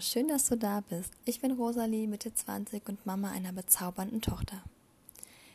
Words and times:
Schön, 0.00 0.28
dass 0.28 0.48
du 0.48 0.56
da 0.56 0.80
bist. 0.80 1.12
Ich 1.24 1.40
bin 1.40 1.52
Rosalie, 1.52 2.08
Mitte 2.08 2.34
20 2.34 2.88
und 2.88 3.06
Mama 3.06 3.30
einer 3.30 3.52
bezaubernden 3.52 4.20
Tochter. 4.20 4.62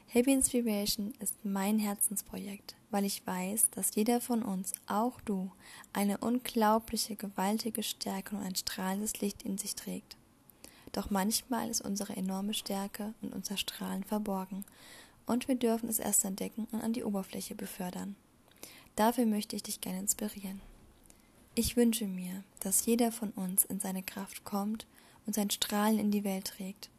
Happy 0.08 0.32
Inspiration 0.32 1.14
ist 1.20 1.36
mein 1.44 1.78
Herzensprojekt, 1.78 2.76
weil 2.90 3.06
ich 3.06 3.26
weiß, 3.28 3.70
dass 3.72 3.96
jeder 3.96 4.22
von 4.22 4.42
uns, 4.44 4.74
auch 4.88 5.20
du, 5.22 5.52
eine 5.94 6.20
unglaubliche, 6.20 7.16
gewaltige 7.16 7.84
Stärke 7.84 8.36
und 8.36 8.44
ein 8.44 8.56
strahlendes 8.56 9.20
Licht 9.20 9.44
in 9.44 9.58
sich 9.58 9.76
trägt. 9.76 10.16
Doch 10.94 11.10
manchmal 11.10 11.70
ist 11.70 11.82
unsere 11.82 12.16
enorme 12.16 12.54
Stärke 12.54 13.14
und 13.22 13.34
unser 13.34 13.58
Strahlen 13.58 14.04
verborgen 14.04 14.64
und 15.26 15.48
wir 15.48 15.56
dürfen 15.56 15.90
es 15.90 16.00
erst 16.00 16.26
entdecken 16.26 16.68
und 16.72 16.82
an 16.82 16.94
die 16.94 17.04
Oberfläche 17.04 17.56
befördern. 17.56 18.16
Dafür 18.96 19.26
möchte 19.26 19.56
ich 19.56 19.64
dich 19.64 19.82
gerne 19.82 20.00
inspirieren. 20.00 20.62
Ich 21.62 21.76
wünsche 21.76 22.08
mir, 22.08 22.46
dass 22.62 22.86
jeder 22.86 23.12
von 23.12 23.32
uns 23.32 23.66
in 23.66 23.82
seine 23.82 24.02
Kraft 24.02 24.46
kommt 24.46 24.88
und 25.26 25.36
sein 25.36 25.50
Strahlen 25.50 26.00
in 26.00 26.10
die 26.10 26.24
Welt 26.24 26.46
trägt. 26.46 26.90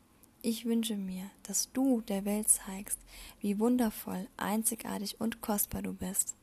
Ich 0.43 0.67
wünsche 0.67 0.97
mir, 0.97 1.31
dass 1.45 1.73
du 1.73 2.03
der 2.03 2.27
Welt 2.27 2.51
zeigst, 2.51 2.99
wie 3.41 3.59
wundervoll, 3.59 4.29
einzigartig 4.37 5.19
und 5.19 5.41
kostbar 5.41 5.81
du 5.81 5.95
bist. 5.95 6.35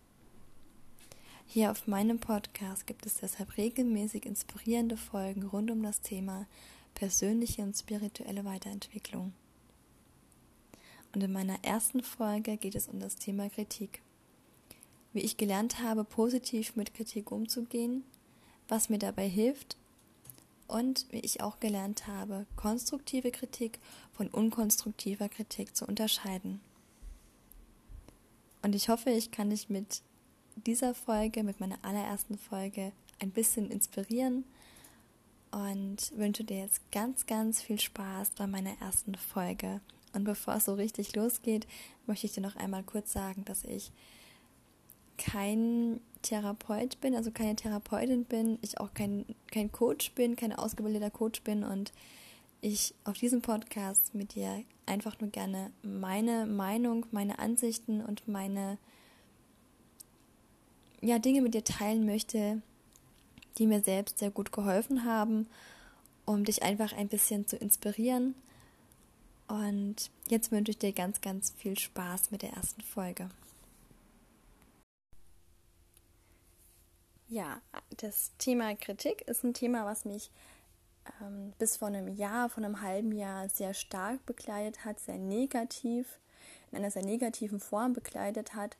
Hier 1.46 1.70
auf 1.70 1.86
meinem 1.86 2.18
Podcast 2.18 2.88
gibt 2.88 3.06
es 3.06 3.20
deshalb 3.20 3.56
regelmäßig 3.56 4.26
inspirierende 4.26 4.98
Folgen 4.98 5.44
rund 5.44 5.70
um 5.70 5.84
das 5.84 6.02
Thema 6.02 6.48
persönliche 6.96 7.62
und 7.62 7.78
spirituelle 7.78 8.46
Weiterentwicklung. 8.46 9.32
Und 11.14 11.22
in 11.22 11.32
meiner 11.32 11.64
ersten 11.64 12.02
Folge 12.02 12.58
geht 12.58 12.74
es 12.74 12.88
um 12.88 13.00
das 13.00 13.18
Thema 13.18 13.48
Kritik 13.48 14.02
wie 15.18 15.22
ich 15.22 15.36
gelernt 15.36 15.82
habe, 15.82 16.04
positiv 16.04 16.76
mit 16.76 16.94
Kritik 16.94 17.32
umzugehen, 17.32 18.04
was 18.68 18.90
mir 18.90 19.00
dabei 19.00 19.28
hilft 19.28 19.78
und 20.68 21.06
wie 21.10 21.20
ich 21.20 21.42
auch 21.42 21.60
gelernt 21.60 22.08
habe, 22.08 22.46
konstruktive 22.56 23.32
Kritik 23.32 23.80
von 24.14 24.28
unkonstruktiver 24.28 25.30
Kritik 25.30 25.76
zu 25.76 25.86
unterscheiden. 25.86 26.60
Und 28.62 28.76
ich 28.76 28.90
hoffe, 28.90 29.12
ich 29.12 29.32
kann 29.32 29.50
dich 29.50 29.70
mit 29.70 30.02
dieser 30.66 30.94
Folge, 30.94 31.44
mit 31.44 31.60
meiner 31.60 31.78
allerersten 31.84 32.38
Folge, 32.38 32.92
ein 33.20 33.32
bisschen 33.32 33.72
inspirieren 33.72 34.44
und 35.52 36.12
wünsche 36.16 36.44
dir 36.44 36.60
jetzt 36.60 36.92
ganz, 36.92 37.26
ganz 37.26 37.62
viel 37.62 37.80
Spaß 37.80 38.32
bei 38.32 38.48
meiner 38.48 38.80
ersten 38.82 39.16
Folge. 39.16 39.82
Und 40.14 40.24
bevor 40.24 40.56
es 40.56 40.66
so 40.66 40.74
richtig 40.74 41.16
losgeht, 41.16 41.68
möchte 42.06 42.26
ich 42.28 42.34
dir 42.34 42.42
noch 42.42 42.56
einmal 42.56 42.84
kurz 42.84 43.14
sagen, 43.14 43.46
dass 43.46 43.64
ich 43.64 43.92
kein 45.18 46.00
Therapeut 46.22 47.00
bin, 47.02 47.16
also 47.16 47.32
keine 47.32 47.56
Therapeutin 47.56 48.26
bin, 48.26 48.60
ich 48.62 48.80
auch 48.80 48.94
kein, 48.94 49.26
kein 49.52 49.72
Coach 49.72 50.12
bin, 50.12 50.36
kein 50.36 50.54
ausgebildeter 50.54 51.10
Coach 51.10 51.42
bin 51.42 51.64
und 51.64 51.92
ich 52.62 52.94
auf 53.04 53.18
diesem 53.18 53.42
Podcast 53.42 54.14
mit 54.14 54.36
dir 54.36 54.64
einfach 54.86 55.20
nur 55.20 55.30
gerne 55.30 55.72
meine 55.84 56.46
Meinung, 56.46 57.06
meine 57.12 57.40
Ansichten 57.40 58.02
und 58.02 58.28
meine 58.28 58.78
ja, 61.02 61.20
Dinge 61.20 61.42
mit 61.42 61.54
dir 61.54 61.64
teilen 61.64 62.06
möchte, 62.06 62.62
die 63.58 63.68
mir 63.68 63.82
selbst 63.82 64.20
sehr 64.20 64.32
gut 64.32 64.52
geholfen 64.52 65.06
haben, 65.06 65.48
um 66.26 66.44
dich 66.44 66.64
einfach 66.64 66.94
ein 66.94 67.08
bisschen 67.08 67.48
zu 67.48 67.56
inspirieren. 67.56 68.36
Und 69.48 70.10
jetzt 70.28 70.52
wünsche 70.52 70.72
ich 70.72 70.78
dir 70.78 70.92
ganz, 70.92 71.22
ganz 71.22 71.54
viel 71.58 71.78
Spaß 71.78 72.32
mit 72.32 72.42
der 72.42 72.54
ersten 72.54 72.82
Folge. 72.82 73.30
Ja, 77.30 77.62
das 77.98 78.32
Thema 78.38 78.74
Kritik 78.76 79.22
ist 79.24 79.44
ein 79.44 79.54
Thema, 79.54 79.86
was 79.86 80.06
mich 80.06 80.32
ähm, 81.22 81.52
bis 81.60 81.76
vor 81.76 81.90
einem 81.90 82.08
Jahr, 82.08 82.48
vor 82.48 82.64
einem 82.64 82.82
halben 82.82 83.12
Jahr 83.12 83.50
sehr 83.50 83.74
stark 83.74 84.26
begleitet 84.26 84.86
hat, 84.86 85.02
sehr 85.02 85.18
negativ, 85.18 86.20
in 86.72 86.78
einer 86.78 86.90
sehr 86.90 87.04
negativen 87.04 87.60
Form 87.60 87.92
begleitet 87.92 88.56
hat. 88.56 88.78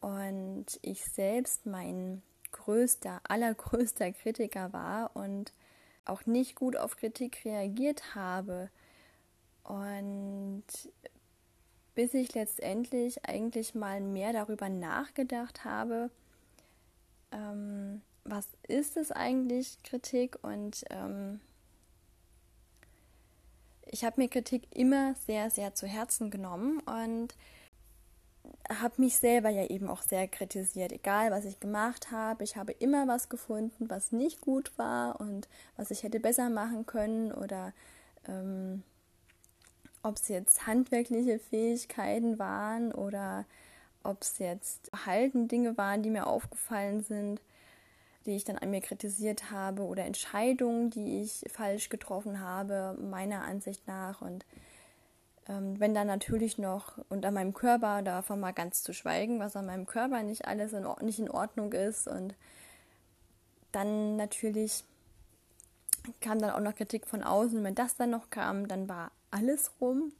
Und 0.00 0.66
ich 0.82 1.04
selbst 1.04 1.66
mein 1.66 2.22
größter, 2.52 3.20
allergrößter 3.24 4.12
Kritiker 4.12 4.72
war 4.72 5.16
und 5.16 5.52
auch 6.04 6.26
nicht 6.26 6.54
gut 6.54 6.76
auf 6.76 6.96
Kritik 6.96 7.44
reagiert 7.44 8.14
habe. 8.14 8.70
Und 9.64 10.64
bis 11.96 12.14
ich 12.14 12.34
letztendlich 12.34 13.24
eigentlich 13.24 13.74
mal 13.74 14.00
mehr 14.00 14.32
darüber 14.32 14.68
nachgedacht 14.68 15.64
habe, 15.64 16.10
ähm, 17.34 18.00
was 18.24 18.46
ist 18.66 18.96
es 18.96 19.12
eigentlich, 19.12 19.82
Kritik? 19.82 20.38
Und 20.42 20.84
ähm, 20.90 21.40
ich 23.86 24.04
habe 24.04 24.20
mir 24.20 24.28
Kritik 24.28 24.66
immer 24.70 25.14
sehr, 25.26 25.50
sehr 25.50 25.74
zu 25.74 25.86
Herzen 25.86 26.30
genommen 26.30 26.80
und 26.80 27.34
habe 28.68 28.94
mich 28.98 29.16
selber 29.18 29.50
ja 29.50 29.66
eben 29.66 29.88
auch 29.88 30.02
sehr 30.02 30.28
kritisiert, 30.28 30.92
egal 30.92 31.30
was 31.30 31.44
ich 31.44 31.60
gemacht 31.60 32.10
habe. 32.10 32.44
Ich 32.44 32.56
habe 32.56 32.72
immer 32.72 33.06
was 33.06 33.28
gefunden, 33.28 33.90
was 33.90 34.12
nicht 34.12 34.40
gut 34.40 34.72
war 34.76 35.20
und 35.20 35.48
was 35.76 35.90
ich 35.90 36.02
hätte 36.02 36.20
besser 36.20 36.50
machen 36.50 36.86
können 36.86 37.32
oder 37.32 37.72
ähm, 38.26 38.82
ob 40.02 40.16
es 40.16 40.28
jetzt 40.28 40.66
handwerkliche 40.66 41.38
Fähigkeiten 41.38 42.38
waren 42.38 42.92
oder 42.92 43.46
ob 44.04 44.22
es 44.22 44.38
jetzt 44.38 44.88
Verhalten 44.88 45.48
Dinge 45.48 45.76
waren, 45.76 46.02
die 46.02 46.10
mir 46.10 46.26
aufgefallen 46.26 47.02
sind, 47.02 47.40
die 48.26 48.36
ich 48.36 48.44
dann 48.44 48.58
an 48.58 48.70
mir 48.70 48.80
kritisiert 48.80 49.50
habe 49.50 49.82
oder 49.82 50.04
Entscheidungen, 50.04 50.90
die 50.90 51.20
ich 51.20 51.44
falsch 51.52 51.88
getroffen 51.88 52.40
habe, 52.40 52.96
meiner 53.00 53.42
Ansicht 53.42 53.86
nach. 53.86 54.22
Und 54.22 54.46
ähm, 55.48 55.78
wenn 55.78 55.94
dann 55.94 56.06
natürlich 56.06 56.56
noch, 56.56 56.98
und 57.08 57.26
an 57.26 57.34
meinem 57.34 57.52
Körper, 57.52 58.02
davon 58.02 58.40
mal 58.40 58.52
ganz 58.52 58.82
zu 58.82 58.94
schweigen, 58.94 59.40
was 59.40 59.56
an 59.56 59.66
meinem 59.66 59.86
Körper 59.86 60.22
nicht 60.22 60.46
alles 60.46 60.72
in, 60.72 60.86
nicht 61.02 61.18
in 61.18 61.30
Ordnung 61.30 61.72
ist. 61.72 62.08
Und 62.08 62.34
dann 63.72 64.16
natürlich 64.16 64.84
kam 66.20 66.38
dann 66.38 66.50
auch 66.50 66.60
noch 66.60 66.74
Kritik 66.74 67.06
von 67.06 67.22
außen. 67.22 67.58
Und 67.58 67.64
wenn 67.64 67.74
das 67.74 67.96
dann 67.96 68.10
noch 68.10 68.30
kam, 68.30 68.68
dann 68.68 68.88
war 68.88 69.10
alles 69.30 69.70
rum. 69.80 70.12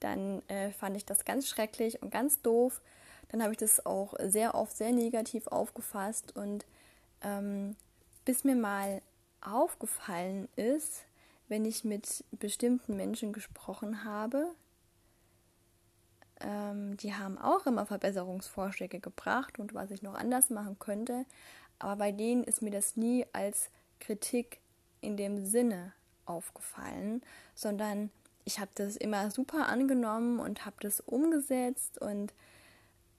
Dann 0.00 0.42
äh, 0.48 0.70
fand 0.72 0.96
ich 0.96 1.04
das 1.04 1.24
ganz 1.24 1.48
schrecklich 1.48 2.02
und 2.02 2.10
ganz 2.10 2.42
doof 2.42 2.80
dann 3.28 3.42
habe 3.42 3.52
ich 3.52 3.58
das 3.58 3.84
auch 3.84 4.14
sehr 4.20 4.54
oft 4.54 4.76
sehr 4.76 4.92
negativ 4.92 5.46
aufgefasst. 5.46 6.36
Und 6.36 6.66
ähm, 7.22 7.76
bis 8.24 8.44
mir 8.44 8.56
mal 8.56 9.02
aufgefallen 9.40 10.48
ist, 10.56 11.04
wenn 11.48 11.64
ich 11.64 11.84
mit 11.84 12.24
bestimmten 12.32 12.96
Menschen 12.96 13.32
gesprochen 13.32 14.04
habe, 14.04 14.46
ähm, 16.40 16.96
die 16.96 17.14
haben 17.14 17.38
auch 17.38 17.66
immer 17.66 17.86
Verbesserungsvorschläge 17.86 19.00
gebracht 19.00 19.58
und 19.58 19.74
was 19.74 19.90
ich 19.90 20.02
noch 20.02 20.14
anders 20.14 20.50
machen 20.50 20.78
könnte, 20.78 21.26
aber 21.78 21.96
bei 21.96 22.12
denen 22.12 22.44
ist 22.44 22.62
mir 22.62 22.70
das 22.70 22.96
nie 22.96 23.26
als 23.32 23.70
Kritik 24.00 24.60
in 25.00 25.16
dem 25.16 25.44
Sinne 25.44 25.92
aufgefallen, 26.24 27.22
sondern 27.54 28.10
ich 28.44 28.58
habe 28.58 28.70
das 28.74 28.96
immer 28.96 29.30
super 29.30 29.68
angenommen 29.68 30.38
und 30.38 30.64
habe 30.64 30.76
das 30.80 31.00
umgesetzt. 31.00 32.00
Und 32.00 32.32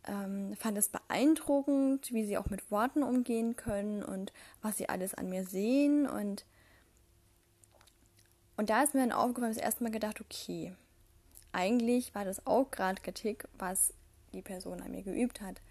ähm, 0.07 0.55
fand 0.55 0.77
es 0.77 0.89
beeindruckend, 0.89 2.11
wie 2.11 2.25
sie 2.25 2.37
auch 2.37 2.49
mit 2.49 2.71
Worten 2.71 3.03
umgehen 3.03 3.55
können 3.55 4.03
und 4.03 4.31
was 4.61 4.77
sie 4.77 4.89
alles 4.89 5.13
an 5.13 5.29
mir 5.29 5.45
sehen. 5.45 6.07
Und, 6.07 6.45
und 8.57 8.69
da 8.69 8.83
ist 8.83 8.93
mir 8.93 9.01
dann 9.01 9.11
aufgefallen, 9.11 9.53
das 9.53 9.63
erste 9.63 9.83
Mal 9.83 9.91
gedacht, 9.91 10.21
okay, 10.21 10.73
eigentlich 11.51 12.13
war 12.13 12.25
das 12.25 12.45
auch 12.45 12.69
gerade 12.71 13.01
Kritik, 13.01 13.47
was 13.57 13.93
die 14.33 14.41
Person 14.41 14.81
an 14.81 14.91
mir 14.91 15.03
geübt 15.03 15.41
hat. 15.41 15.61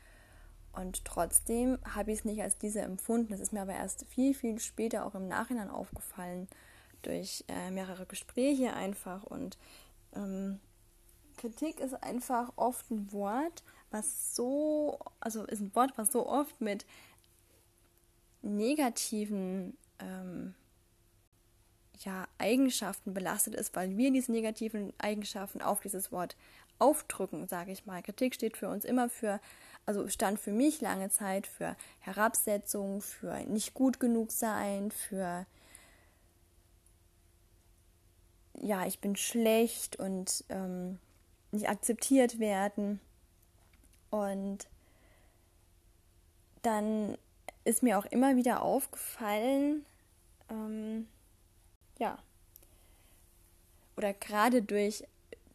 Und 0.72 1.04
trotzdem 1.04 1.78
habe 1.94 2.10
ich 2.10 2.20
es 2.20 2.24
nicht 2.24 2.42
als 2.42 2.58
diese 2.58 2.80
empfunden. 2.80 3.30
Das 3.30 3.40
ist 3.40 3.52
mir 3.52 3.62
aber 3.62 3.74
erst 3.74 4.06
viel, 4.08 4.34
viel 4.34 4.58
später 4.58 5.06
auch 5.06 5.14
im 5.14 5.28
Nachhinein 5.28 5.70
aufgefallen, 5.70 6.48
durch 7.02 7.44
äh, 7.48 7.70
mehrere 7.70 8.06
Gespräche 8.06 8.72
einfach. 8.72 9.22
Und 9.24 9.56
ähm, 10.16 10.58
Kritik 11.36 11.80
ist 11.80 12.02
einfach 12.02 12.52
oft 12.56 12.90
ein 12.90 13.12
Wort, 13.12 13.62
was 13.94 14.34
so, 14.34 14.98
also 15.20 15.44
ist 15.44 15.60
ein 15.60 15.74
Wort, 15.74 15.92
was 15.96 16.12
so 16.12 16.28
oft 16.28 16.60
mit 16.60 16.84
negativen 18.42 19.78
ähm, 20.00 20.54
ja, 22.00 22.26
Eigenschaften 22.36 23.14
belastet 23.14 23.54
ist, 23.54 23.74
weil 23.74 23.96
wir 23.96 24.10
diese 24.10 24.32
negativen 24.32 24.92
Eigenschaften 24.98 25.62
auf 25.62 25.80
dieses 25.80 26.12
Wort 26.12 26.36
aufdrücken, 26.78 27.46
sage 27.48 27.72
ich 27.72 27.86
mal. 27.86 28.02
Kritik 28.02 28.34
steht 28.34 28.56
für 28.56 28.68
uns 28.68 28.84
immer 28.84 29.08
für, 29.08 29.40
also 29.86 30.06
stand 30.08 30.38
für 30.40 30.52
mich 30.52 30.80
lange 30.80 31.08
Zeit 31.08 31.46
für 31.46 31.76
Herabsetzung, 32.00 33.00
für 33.00 33.38
nicht 33.44 33.72
gut 33.74 34.00
genug 34.00 34.32
sein, 34.32 34.90
für 34.90 35.46
ja, 38.60 38.86
ich 38.86 39.00
bin 39.00 39.16
schlecht 39.16 39.96
und 39.96 40.44
ähm, 40.48 40.98
nicht 41.52 41.68
akzeptiert 41.68 42.38
werden. 42.38 43.00
Und 44.14 44.68
dann 46.62 47.18
ist 47.64 47.82
mir 47.82 47.98
auch 47.98 48.06
immer 48.06 48.36
wieder 48.36 48.62
aufgefallen, 48.62 49.84
ähm, 50.48 51.08
ja, 51.98 52.18
oder 53.96 54.12
gerade 54.12 54.62
durch 54.62 55.02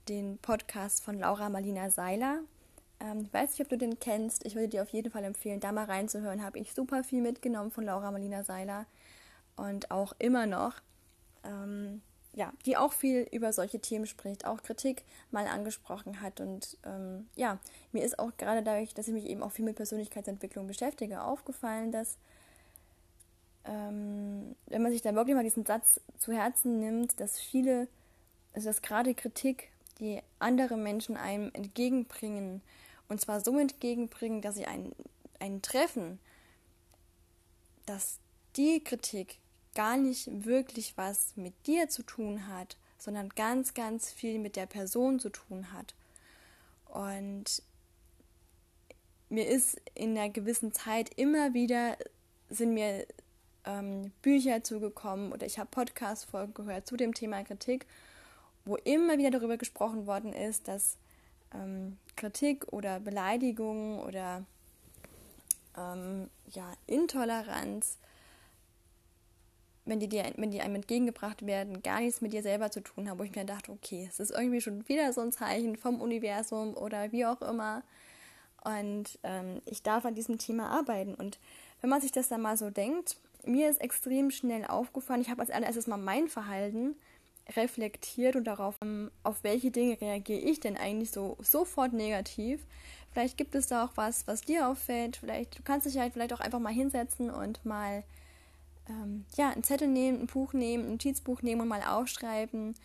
den 0.09 0.39
Podcast 0.39 1.01
von 1.01 1.19
Laura 1.19 1.47
Marlina 1.47 1.89
Seiler. 1.89 2.39
Ähm, 3.00 3.21
ich 3.21 3.33
weiß 3.33 3.51
nicht, 3.51 3.61
ob 3.61 3.69
du 3.69 3.77
den 3.77 3.97
kennst. 3.97 4.45
Ich 4.45 4.56
würde 4.56 4.67
dir 4.67 4.81
auf 4.81 4.89
jeden 4.89 5.09
Fall 5.09 5.23
empfehlen, 5.23 5.62
da 5.62 5.71
mal 5.71 5.85
reinzuhören. 5.85 6.44
Habe 6.44 6.59
ich 6.59 6.73
super 6.73 7.05
viel 7.05 7.21
mitgenommen 7.21 7.71
von 7.71 7.85
Laura 7.85 8.12
Marlina 8.12 8.44
Seiler 8.44 8.85
und 9.55 9.89
auch 9.89 10.12
immer 10.19 10.47
noch. 10.47 10.73
Ähm, 11.45 12.01
ja, 12.33 12.53
die 12.65 12.77
auch 12.77 12.93
viel 12.93 13.27
über 13.31 13.51
solche 13.53 13.79
Themen 13.79 14.05
spricht, 14.05 14.45
auch 14.45 14.61
Kritik 14.61 15.03
mal 15.31 15.47
angesprochen 15.47 16.21
hat. 16.21 16.39
Und 16.39 16.77
ähm, 16.85 17.27
ja, 17.35 17.59
mir 17.91 18.03
ist 18.03 18.19
auch 18.19 18.31
gerade 18.37 18.63
dadurch, 18.63 18.93
dass 18.93 19.07
ich 19.07 19.13
mich 19.13 19.25
eben 19.25 19.43
auch 19.43 19.51
viel 19.51 19.65
mit 19.65 19.75
Persönlichkeitsentwicklung 19.75 20.67
beschäftige, 20.67 21.23
aufgefallen, 21.23 21.91
dass 21.91 22.17
ähm, 23.65 24.55
wenn 24.67 24.81
man 24.81 24.91
sich 24.91 25.01
da 25.01 25.13
wirklich 25.13 25.35
mal 25.35 25.43
diesen 25.43 25.65
Satz 25.65 25.99
zu 26.17 26.31
Herzen 26.31 26.79
nimmt, 26.79 27.19
dass 27.19 27.39
viele, 27.39 27.87
also 28.53 28.69
dass 28.69 28.81
gerade 28.81 29.13
Kritik, 29.13 29.69
die 29.99 30.21
andere 30.37 30.77
Menschen 30.77 31.17
einem 31.17 31.51
entgegenbringen, 31.53 32.61
und 33.09 33.19
zwar 33.19 33.41
so 33.41 33.57
entgegenbringen, 33.57 34.41
dass 34.41 34.55
sie 34.55 34.65
einen, 34.65 34.95
einen 35.39 35.61
treffen, 35.61 36.19
dass 37.85 38.19
die 38.55 38.83
Kritik 38.83 39.39
gar 39.75 39.98
nicht 39.98 40.45
wirklich 40.45 40.98
was 40.98 41.36
mit 41.36 41.54
dir 41.68 41.89
zu 41.89 42.04
tun 42.04 42.48
hat, 42.48 42.77
sondern 42.98 43.30
ganz, 43.30 43.74
ganz 43.74 44.12
viel 44.12 44.39
mit 44.39 44.56
der 44.56 44.66
Person 44.66 45.19
zu 45.19 45.30
tun 45.30 45.71
hat. 45.71 45.95
Und 46.86 47.62
mir 49.30 49.48
ist 49.48 49.80
in 49.94 50.18
einer 50.18 50.30
gewissen 50.30 50.74
Zeit 50.74 51.12
immer 51.16 51.54
wieder 51.54 51.98
sind 52.50 52.74
mir 52.74 53.06
ähm, 53.66 54.12
Bücher 54.21 54.63
zugekommen 54.63 55.31
oder 55.31 55.45
ich 55.45 55.60
habe 55.60 55.69
Podcast-Folgen 55.69 56.54
gehört 56.54 56.88
zu 56.88 56.98
dem 56.98 57.13
Thema 57.13 57.44
Kritik, 57.44 57.86
wo 58.65 58.75
immer 58.75 59.18
wieder 59.18 59.31
darüber 59.31 59.57
gesprochen 59.57 60.07
worden 60.07 60.33
ist, 60.33 60.68
dass 60.68 60.98
ähm, 61.54 61.98
Kritik 62.15 62.72
oder 62.74 63.00
Beleidigung 63.00 64.00
oder 64.00 64.44
ähm, 65.77 66.30
ja, 66.51 66.74
Intoleranz 66.88 67.98
wenn 69.89 70.00
die, 70.00 70.07
dir, 70.07 70.24
wenn 70.38 70.51
die 70.51 70.62
einem 70.62 70.75
entgegengebracht 70.75 71.45
werden, 71.45 71.81
gar 71.81 72.00
nichts 72.00 72.21
mit 72.21 72.31
dir 72.31 72.44
selber 72.44 72.69
zu 72.69 72.81
tun 72.81 73.09
haben, 73.09 73.19
wo 73.19 73.24
ich 73.24 73.36
mir 73.36 73.45
dachte, 73.45 73.71
okay, 73.71 74.07
es 74.09 74.19
ist 74.19 74.31
irgendwie 74.31 74.62
schon 74.62 74.88
wieder 74.88 75.12
so 75.13 75.21
ein 75.21 75.31
Zeichen 75.31 75.75
vom 75.75 76.00
Universum 76.00 76.77
oder 76.77 77.12
wie 77.12 77.25
auch 77.25 77.41
immer. 77.41 77.83
Und 78.63 79.18
ähm, 79.24 79.62
ich 79.65 79.81
darf 79.81 80.06
an 80.06 80.15
diesem 80.15 80.38
Thema 80.38 80.69
arbeiten. 80.69 81.15
Und 81.15 81.39
wenn 81.81 81.89
man 81.89 82.01
sich 82.01 82.12
das 82.12 82.27
dann 82.27 82.41
mal 82.41 82.57
so 82.57 82.69
denkt, 82.69 83.18
mir 83.45 83.69
ist 83.69 83.81
extrem 83.81 84.31
schnell 84.31 84.65
aufgefallen, 84.65 85.21
ich 85.21 85.30
habe 85.30 85.41
als 85.41 85.50
allererstes 85.50 85.88
mal 85.88 85.97
mein 85.97 86.27
Verhalten 86.27 86.95
reflektiert 87.56 88.36
und 88.36 88.44
darauf, 88.44 88.75
ähm, 88.83 89.09
auf 89.24 89.44
welche 89.44 89.71
Dinge 89.71 90.00
reagiere 90.00 90.39
ich 90.39 90.59
denn 90.59 90.77
eigentlich 90.77 91.09
so 91.09 91.36
sofort 91.41 91.94
negativ. 91.94 92.62
Vielleicht 93.12 93.38
gibt 93.38 93.56
es 93.56 93.68
da 93.68 93.86
auch 93.86 93.91
was, 93.95 94.27
was 94.27 94.41
dir 94.41 94.68
auffällt. 94.68 95.18
Vielleicht, 95.18 95.57
du 95.57 95.63
kannst 95.63 95.88
dich 95.88 95.97
halt 95.97 96.13
vielleicht 96.13 96.33
auch 96.33 96.41
einfach 96.41 96.59
mal 96.59 96.74
hinsetzen 96.74 97.31
und 97.31 97.65
mal 97.65 98.03
ähm, 98.89 99.25
ja, 99.36 99.50
einen 99.50 99.63
Zettel 99.63 99.88
nehmen, 99.88 100.21
ein 100.21 100.27
Buch 100.27 100.53
nehmen, 100.53 100.86
ein 100.86 100.91
Notizbuch 100.91 101.41
nehmen 101.41 101.62
und 101.62 101.68
mal 101.68 101.83
aufschreiben, 101.83 102.75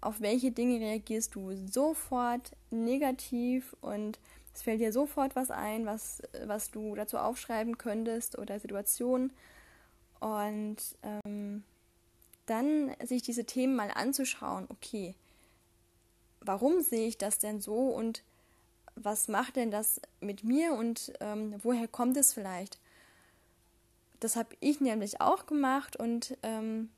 auf 0.00 0.20
welche 0.20 0.52
Dinge 0.52 0.80
reagierst 0.80 1.34
du 1.34 1.52
sofort 1.66 2.52
negativ 2.70 3.74
und 3.80 4.18
es 4.54 4.62
fällt 4.62 4.80
dir 4.80 4.92
sofort 4.92 5.36
was 5.36 5.50
ein, 5.50 5.86
was, 5.86 6.22
was 6.44 6.70
du 6.70 6.94
dazu 6.94 7.18
aufschreiben 7.18 7.78
könntest 7.78 8.38
oder 8.38 8.58
Situationen. 8.58 9.32
Und 10.20 10.76
ähm, 11.02 11.62
dann 12.46 12.92
sich 13.04 13.22
diese 13.22 13.44
Themen 13.44 13.76
mal 13.76 13.90
anzuschauen, 13.94 14.66
okay, 14.68 15.14
warum 16.40 16.80
sehe 16.80 17.06
ich 17.06 17.18
das 17.18 17.38
denn 17.38 17.60
so 17.60 17.88
und 17.88 18.22
was 18.96 19.28
macht 19.28 19.56
denn 19.56 19.70
das 19.70 20.00
mit 20.20 20.42
mir 20.42 20.72
und 20.72 21.12
ähm, 21.20 21.54
woher 21.62 21.86
kommt 21.86 22.16
es 22.16 22.32
vielleicht? 22.32 22.78
Das 24.20 24.36
habe 24.36 24.56
ich 24.60 24.80
nämlich 24.80 25.20
auch 25.20 25.46
gemacht 25.46 25.96
und 25.96 26.36
ähm, 26.42 26.90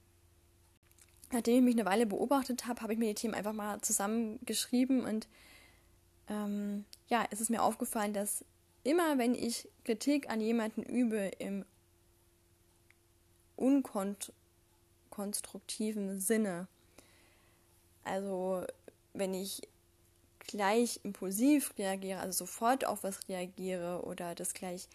nachdem 1.32 1.56
ich 1.56 1.62
mich 1.62 1.74
eine 1.74 1.84
Weile 1.84 2.06
beobachtet 2.06 2.66
habe, 2.66 2.80
habe 2.80 2.94
ich 2.94 2.98
mir 2.98 3.08
die 3.08 3.14
Themen 3.14 3.34
einfach 3.34 3.52
mal 3.52 3.80
zusammengeschrieben 3.80 5.04
und 5.04 5.28
ähm, 6.28 6.84
ja, 7.08 7.24
es 7.30 7.40
ist 7.40 7.50
mir 7.50 7.62
aufgefallen, 7.62 8.14
dass 8.14 8.44
immer 8.84 9.18
wenn 9.18 9.34
ich 9.34 9.68
Kritik 9.84 10.30
an 10.30 10.40
jemanden 10.40 10.82
übe 10.82 11.30
im 11.38 11.66
unkonstruktiven 13.56 16.20
Sinne, 16.20 16.68
also 18.04 18.64
wenn 19.12 19.34
ich 19.34 19.68
gleich 20.38 21.00
impulsiv 21.02 21.74
reagiere, 21.78 22.20
also 22.20 22.46
sofort 22.46 22.86
auf 22.86 23.04
was 23.04 23.28
reagiere 23.28 24.02
oder 24.04 24.34
das 24.34 24.54
gleich 24.54 24.88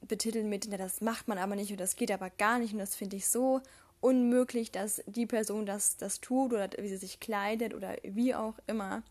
betiteln 0.00 0.48
mit, 0.48 0.66
na, 0.68 0.76
das 0.76 1.00
macht 1.00 1.28
man 1.28 1.38
aber 1.38 1.56
nicht 1.56 1.70
und 1.70 1.80
das 1.80 1.96
geht 1.96 2.10
aber 2.10 2.30
gar 2.30 2.58
nicht 2.58 2.72
und 2.72 2.78
das 2.78 2.94
finde 2.94 3.16
ich 3.16 3.28
so 3.28 3.60
unmöglich, 4.00 4.70
dass 4.70 5.02
die 5.06 5.26
Person 5.26 5.66
das, 5.66 5.96
das 5.96 6.20
tut 6.20 6.52
oder 6.52 6.70
wie 6.78 6.88
sie 6.88 6.96
sich 6.96 7.20
kleidet 7.20 7.74
oder 7.74 7.96
wie 8.02 8.34
auch 8.34 8.54
immer, 8.66 9.02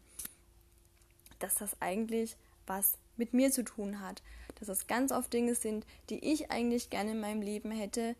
dass 1.39 1.55
das 1.55 1.81
eigentlich 1.81 2.37
was 2.67 2.97
mit 3.17 3.33
mir 3.33 3.51
zu 3.51 3.63
tun 3.63 3.99
hat. 3.99 4.21
Dass 4.55 4.67
das 4.67 4.87
ganz 4.87 5.11
oft 5.11 5.31
Dinge 5.33 5.55
sind, 5.55 5.85
die 6.09 6.19
ich 6.19 6.51
eigentlich 6.51 6.89
gerne 6.89 7.11
in 7.11 7.19
meinem 7.19 7.41
Leben 7.41 7.71
hätte, 7.71 8.15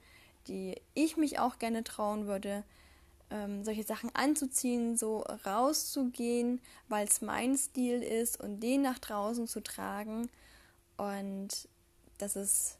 die 0.47 0.75
ich 0.93 1.17
mich 1.17 1.39
auch 1.39 1.59
gerne 1.59 1.83
trauen 1.83 2.27
würde, 2.27 2.63
ähm, 3.31 3.63
solche 3.63 3.83
Sachen 3.83 4.13
anzuziehen, 4.13 4.97
so 4.97 5.21
rauszugehen, 5.45 6.61
weil 6.87 7.07
es 7.07 7.21
mein 7.21 7.57
Stil 7.57 8.03
ist 8.03 8.39
und 8.39 8.59
den 8.59 8.81
nach 8.81 8.99
draußen 8.99 9.47
zu 9.47 9.61
tragen. 9.61 10.29
Und 10.97 11.67
dass 12.17 12.35
es 12.35 12.77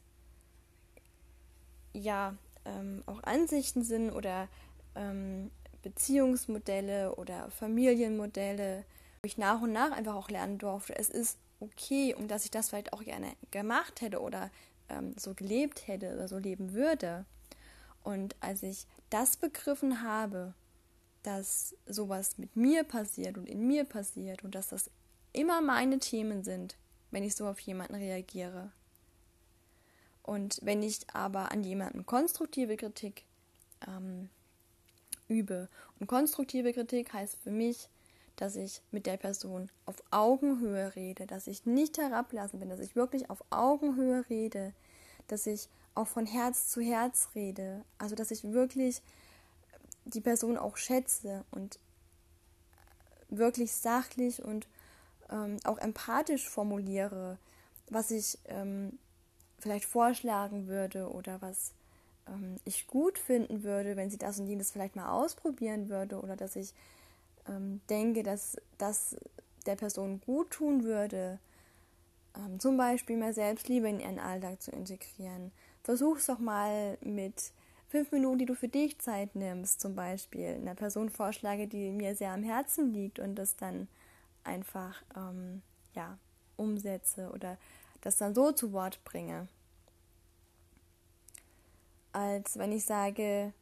ja 1.92 2.34
ähm, 2.64 3.02
auch 3.06 3.22
Ansichten 3.22 3.82
sind 3.82 4.10
oder 4.10 4.48
ähm, 4.94 5.50
Beziehungsmodelle 5.82 7.14
oder 7.14 7.50
Familienmodelle, 7.50 8.84
wo 9.22 9.26
ich 9.26 9.38
nach 9.38 9.60
und 9.60 9.72
nach 9.72 9.92
einfach 9.92 10.14
auch 10.14 10.30
lernen 10.30 10.58
durfte. 10.58 10.96
Es 10.96 11.08
ist 11.08 11.38
okay 11.60 12.14
und 12.14 12.28
dass 12.28 12.44
ich 12.44 12.50
das 12.50 12.68
vielleicht 12.68 12.92
auch 12.92 13.02
gerne 13.02 13.34
gemacht 13.50 14.00
hätte 14.00 14.20
oder 14.20 14.50
ähm, 14.88 15.14
so 15.18 15.34
gelebt 15.34 15.86
hätte 15.86 16.14
oder 16.14 16.28
so 16.28 16.38
leben 16.38 16.72
würde. 16.72 17.24
Und 18.02 18.36
als 18.40 18.62
ich 18.62 18.86
das 19.10 19.36
begriffen 19.36 20.02
habe, 20.02 20.54
dass 21.22 21.74
sowas 21.86 22.38
mit 22.38 22.54
mir 22.54 22.84
passiert 22.84 23.36
und 23.36 23.48
in 23.48 23.66
mir 23.66 23.84
passiert 23.84 24.44
und 24.44 24.54
dass 24.54 24.68
das 24.68 24.90
immer 25.32 25.60
meine 25.60 25.98
Themen 25.98 26.44
sind, 26.44 26.76
wenn 27.10 27.24
ich 27.24 27.34
so 27.34 27.46
auf 27.46 27.58
jemanden 27.60 27.96
reagiere, 27.96 28.70
und 30.26 30.58
wenn 30.62 30.82
ich 30.82 31.00
aber 31.12 31.52
an 31.52 31.62
jemanden 31.62 32.04
konstruktive 32.04 32.76
Kritik 32.76 33.24
ähm, 33.86 34.28
übe, 35.28 35.68
und 35.98 36.06
konstruktive 36.06 36.72
Kritik 36.72 37.12
heißt 37.12 37.36
für 37.42 37.50
mich, 37.50 37.88
dass 38.36 38.56
ich 38.56 38.82
mit 38.90 39.06
der 39.06 39.16
Person 39.16 39.70
auf 39.86 39.96
Augenhöhe 40.10 40.94
rede, 40.94 41.26
dass 41.26 41.46
ich 41.46 41.64
nicht 41.64 41.96
herablassen 41.96 42.60
bin, 42.60 42.68
dass 42.68 42.80
ich 42.80 42.94
wirklich 42.94 43.30
auf 43.30 43.42
Augenhöhe 43.50 44.28
rede, 44.28 44.74
dass 45.28 45.46
ich 45.46 45.68
auch 45.94 46.06
von 46.06 46.26
Herz 46.26 46.68
zu 46.68 46.82
Herz 46.82 47.30
rede, 47.34 47.84
also 47.98 48.14
dass 48.14 48.30
ich 48.30 48.44
wirklich 48.44 49.00
die 50.04 50.20
Person 50.20 50.58
auch 50.58 50.76
schätze 50.76 51.44
und 51.50 51.78
wirklich 53.28 53.72
sachlich 53.72 54.42
und 54.42 54.68
ähm, 55.30 55.58
auch 55.64 55.78
empathisch 55.78 56.48
formuliere, 56.48 57.38
was 57.90 58.10
ich 58.10 58.38
ähm, 58.44 58.98
vielleicht 59.58 59.84
vorschlagen 59.86 60.66
würde 60.66 61.10
oder 61.10 61.40
was 61.40 61.72
ähm, 62.28 62.56
ich 62.64 62.86
gut 62.86 63.18
finden 63.18 63.62
würde, 63.62 63.96
wenn 63.96 64.10
sie 64.10 64.18
das 64.18 64.38
und 64.38 64.46
jenes 64.46 64.70
vielleicht 64.70 64.96
mal 64.96 65.10
ausprobieren 65.10 65.88
würde 65.88 66.20
oder 66.20 66.36
dass 66.36 66.56
ich 66.56 66.74
ähm, 67.48 67.80
denke, 67.88 68.22
dass 68.22 68.56
das 68.78 69.16
der 69.66 69.76
Person 69.76 70.20
gut 70.24 70.50
tun 70.50 70.84
würde, 70.84 71.38
ähm, 72.36 72.60
zum 72.60 72.76
Beispiel 72.76 73.16
mehr 73.16 73.32
Selbstliebe 73.32 73.88
in 73.88 74.00
ihren 74.00 74.18
Alltag 74.18 74.62
zu 74.62 74.70
integrieren. 74.70 75.52
Versuch 75.82 76.18
es 76.18 76.26
doch 76.26 76.38
mal 76.38 76.98
mit 77.00 77.52
fünf 77.88 78.12
Minuten, 78.12 78.38
die 78.38 78.46
du 78.46 78.54
für 78.54 78.68
dich 78.68 78.98
Zeit 78.98 79.34
nimmst, 79.34 79.80
zum 79.80 79.94
Beispiel 79.94 80.48
einer 80.48 80.74
Person 80.74 81.08
vorschlage, 81.08 81.66
die 81.66 81.90
mir 81.90 82.14
sehr 82.14 82.32
am 82.32 82.42
Herzen 82.42 82.92
liegt 82.92 83.18
und 83.18 83.36
das 83.36 83.56
dann 83.56 83.88
einfach 84.44 85.02
ähm, 85.16 85.62
ja, 85.94 86.18
umsetze 86.56 87.30
oder 87.32 87.56
das 88.06 88.16
dann 88.16 88.34
so 88.34 88.52
zu 88.52 88.72
Wort 88.72 89.02
bringe. 89.04 89.48
Als 92.12 92.56
wenn 92.56 92.70
ich 92.70 92.84
sage, 92.84 93.52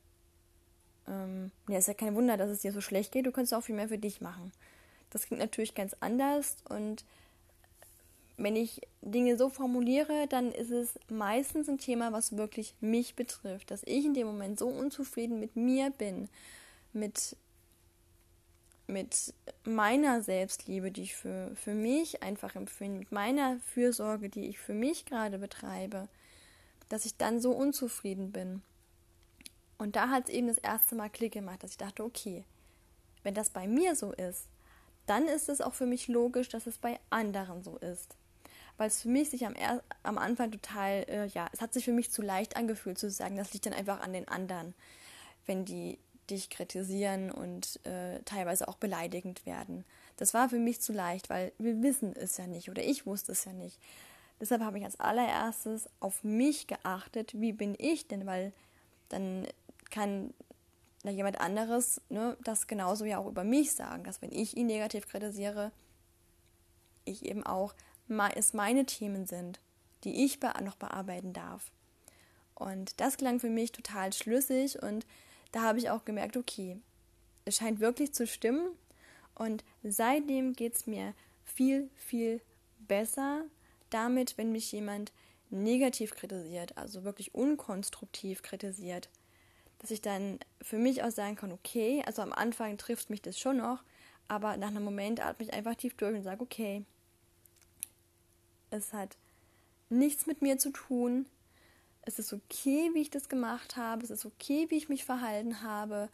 ähm, 1.09 1.51
ja, 1.67 1.79
ist 1.79 1.89
ja 1.89 1.95
kein 1.95 2.15
Wunder, 2.15 2.37
dass 2.37 2.51
es 2.51 2.61
dir 2.61 2.73
so 2.73 2.83
schlecht 2.83 3.11
geht, 3.11 3.25
du 3.25 3.33
kannst 3.33 3.55
auch 3.55 3.63
viel 3.63 3.75
mehr 3.75 3.89
für 3.89 3.99
dich 3.99 4.21
machen. 4.21 4.53
Das 5.09 5.27
klingt 5.27 5.41
natürlich 5.41 5.75
ganz 5.75 5.97
anders 6.01 6.57
und 6.69 7.05
wenn 8.37 8.57
ich 8.57 8.83
Dinge 9.01 9.39
so 9.39 9.49
formuliere, 9.49 10.27
dann 10.29 10.51
ist 10.53 10.71
es 10.71 10.99
meistens 11.09 11.69
ein 11.69 11.79
Thema, 11.79 12.13
was 12.13 12.37
wirklich 12.37 12.75
mich 12.81 13.15
betrifft, 13.15 13.71
dass 13.71 13.83
ich 13.85 14.05
in 14.05 14.15
dem 14.15 14.27
Moment 14.27 14.59
so 14.59 14.67
unzufrieden 14.67 15.41
mit 15.41 15.57
mir 15.57 15.91
bin, 15.91 16.29
mit, 16.93 17.37
mit 18.87 19.33
meiner 19.65 20.23
Selbstliebe, 20.23 20.91
die 20.91 21.03
ich 21.03 21.17
für, 21.17 21.55
für 21.55 21.75
mich 21.75 22.23
einfach 22.23 22.55
empfinde, 22.55 22.99
mit 22.99 23.13
meiner 23.13 23.59
Fürsorge, 23.61 24.29
die 24.29 24.47
ich 24.47 24.59
für 24.59 24.75
mich 24.75 25.07
gerade 25.07 25.39
betreibe, 25.39 26.09
dass 26.89 27.07
ich 27.07 27.17
dann 27.17 27.41
so 27.41 27.53
unzufrieden 27.53 28.31
bin. 28.33 28.63
Und 29.79 29.97
da 29.97 30.09
hat 30.11 30.25
es 30.25 30.35
eben 30.35 30.49
das 30.49 30.59
erste 30.59 30.95
Mal 30.95 31.11
Klick 31.11 31.33
gemacht, 31.33 31.63
dass 31.63 31.73
ich 31.73 31.79
dachte, 31.79 32.05
okay, 32.05 32.45
wenn 33.23 33.35
das 33.35 33.51
bei 33.51 33.67
mir 33.67 33.97
so 33.97 34.13
ist, 34.13 34.49
dann 35.07 35.27
ist 35.27 35.49
es 35.49 35.61
auch 35.61 35.75
für 35.75 35.87
mich 35.87 36.09
logisch, 36.09 36.49
dass 36.49 36.67
es 36.67 36.79
bei 36.79 36.99
anderen 37.11 37.63
so 37.63 37.77
ist. 37.79 38.17
Weil 38.77 38.89
es 38.89 39.03
für 39.03 39.09
mich 39.09 39.31
sich 39.31 39.47
am, 39.47 39.55
er 39.55 39.83
am 40.03 40.19
Anfang 40.19 40.51
total, 40.51 41.05
äh, 41.09 41.27
ja, 41.27 41.49
es 41.53 41.61
hat 41.61 41.73
sich 41.73 41.85
für 41.85 41.93
mich 41.93 42.11
zu 42.11 42.23
leicht 42.23 42.57
angefühlt 42.57 42.99
zu 42.99 43.11
sagen, 43.11 43.37
das 43.37 43.53
liegt 43.53 43.67
dann 43.67 43.73
einfach 43.73 44.01
an 44.01 44.13
den 44.13 44.29
anderen, 44.29 44.75
wenn 45.47 45.65
die 45.65 45.99
dich 46.31 46.51
kritisieren 46.51 47.31
und 47.31 47.81
äh, 47.85 48.21
teilweise 48.25 48.69
auch 48.69 48.77
beleidigend 48.77 49.45
werden. 49.47 49.85
Das 50.17 50.35
war 50.35 50.49
für 50.49 50.59
mich 50.59 50.81
zu 50.81 50.93
leicht, 50.93 51.31
weil 51.31 51.53
wir 51.59 51.83
wissen 51.83 52.15
es 52.17 52.37
ja 52.37 52.47
nicht 52.47 52.71
oder 52.71 52.83
ich 52.83 53.07
wusste 53.07 53.33
es 53.33 53.45
ja 53.45 53.53
nicht. 53.53 53.79
Deshalb 54.41 54.63
habe 54.63 54.79
ich 54.79 54.85
als 54.85 54.99
allererstes 55.01 55.89
auf 56.01 56.25
mich 56.25 56.67
geachtet, 56.67 57.41
wie 57.41 57.53
bin 57.53 57.75
ich 57.79 58.09
denn, 58.09 58.27
weil 58.27 58.53
dann 59.09 59.47
kann 59.91 60.35
na, 61.05 61.11
jemand 61.11 61.41
anderes 61.41 62.01
ne, 62.09 62.37
das 62.43 62.67
genauso 62.67 63.05
ja 63.05 63.19
auch 63.19 63.29
über 63.29 63.45
mich 63.45 63.73
sagen, 63.73 64.05
dass 64.05 64.23
wenn 64.23 64.33
ich 64.33 64.57
ihn 64.57 64.67
negativ 64.67 65.07
kritisiere, 65.07 65.71
ich 67.05 67.25
eben 67.25 67.45
auch 67.45 67.75
es 68.35 68.53
meine 68.53 68.87
Themen 68.87 69.27
sind, 69.27 69.61
die 70.05 70.25
ich 70.25 70.41
noch 70.63 70.77
bearbeiten 70.77 71.33
darf. 71.33 71.71
Und 72.55 73.01
das 73.01 73.17
klang 73.17 73.41
für 73.41 73.51
mich 73.51 73.73
total 73.73 74.13
schlüssig 74.13 74.83
und 74.83 75.07
da 75.55 75.63
habe 75.63 75.79
ich 75.79 75.89
auch 75.89 76.05
gemerkt, 76.05 76.37
okay, 76.37 76.79
es 77.45 77.57
scheint 77.57 77.79
wirklich 77.79 78.13
zu 78.13 78.27
stimmen. 78.27 78.71
Und 79.37 79.63
seitdem 79.85 80.53
geht 80.53 80.75
es 80.75 80.87
mir 80.89 81.15
viel, 81.45 81.89
viel 81.95 82.41
besser 82.81 83.45
damit, 83.91 84.37
wenn 84.37 84.51
mich 84.51 84.73
jemand 84.73 85.13
negativ 85.51 86.17
kritisiert, 86.17 86.77
also 86.77 87.05
wirklich 87.05 87.35
unkonstruktiv 87.35 88.43
kritisiert, 88.43 89.09
dass 89.79 89.93
ich 89.93 90.01
dann 90.01 90.41
für 90.61 90.79
mich 90.79 91.05
auch 91.05 91.13
sagen 91.13 91.37
kann, 91.37 91.53
okay, 91.53 92.03
also 92.05 92.23
am 92.23 92.33
Anfang 92.33 92.77
trifft 92.77 93.09
mich 93.09 93.23
das 93.23 93.39
schon 93.39 93.59
noch, 93.59 93.85
aber 94.27 94.57
nach 94.57 94.69
einem 94.69 94.83
Moment 94.83 95.25
atme 95.25 95.47
ich 95.47 95.55
einfach 95.55 95.77
tief 95.77 95.95
durch 95.95 96.17
und 96.17 96.25
sage, 96.25 96.43
okay, 96.43 96.85
es 98.71 98.93
hat 98.93 99.17
nichts 99.89 100.27
mit 100.27 100.43
mir 100.43 100.59
zu 100.59 100.71
tun, 100.71 101.27
es 102.07 102.19
ist 102.19 102.33
okay, 102.33 102.91
wie 102.95 103.03
ich 103.03 103.11
das 103.11 103.29
gemacht 103.29 103.77
habe, 103.77 104.05
es 104.05 104.11
ist 104.11 104.27
okay, 104.27 104.67
wie 104.69 104.77
ich 104.77 104.89
mich 104.89 105.05
verhalten 105.05 105.63
habe, 105.63 106.09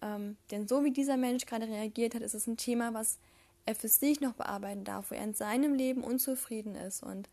ähm, 0.00 0.36
denn 0.50 0.68
so 0.68 0.84
wie 0.84 0.90
dieser 0.90 1.16
Mensch 1.16 1.46
gerade 1.46 1.68
reagiert 1.68 2.14
hat, 2.14 2.22
ist 2.22 2.34
es 2.34 2.46
ein 2.46 2.56
Thema, 2.56 2.94
was 2.94 3.18
er 3.66 3.74
für 3.74 3.88
sich 3.88 4.20
noch 4.20 4.34
bearbeiten 4.34 4.84
darf, 4.84 5.10
wo 5.10 5.14
er 5.14 5.24
in 5.24 5.34
seinem 5.34 5.74
Leben 5.74 6.02
unzufrieden 6.02 6.74
ist 6.74 7.02
und 7.02 7.28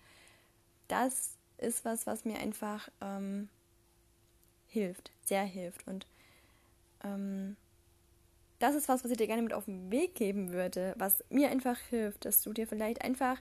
das 0.88 1.38
ist 1.58 1.86
was, 1.86 2.08
was 2.08 2.26
mir 2.26 2.40
einfach 2.40 2.90
ähm, 3.02 3.50
hilft, 4.68 5.12
sehr 5.26 5.44
hilft. 5.44 5.88
Und 5.88 6.06
ähm, 7.04 7.56
das 8.60 8.76
ist 8.76 8.90
was, 8.90 9.04
was 9.04 9.12
ich 9.12 9.18
dir 9.18 9.28
gerne 9.28 9.42
mit 9.42 9.54
auf 9.54 9.66
den 9.66 9.92
Weg 9.92 10.16
geben 10.16 10.52
würde, 10.52 10.94
was 10.98 11.24
mir 11.30 11.50
einfach 11.50 11.78
hilft, 11.90 12.26
dass 12.26 12.42
du 12.42 12.54
dir 12.54 12.68
vielleicht 12.68 13.02
einfach 13.02 13.40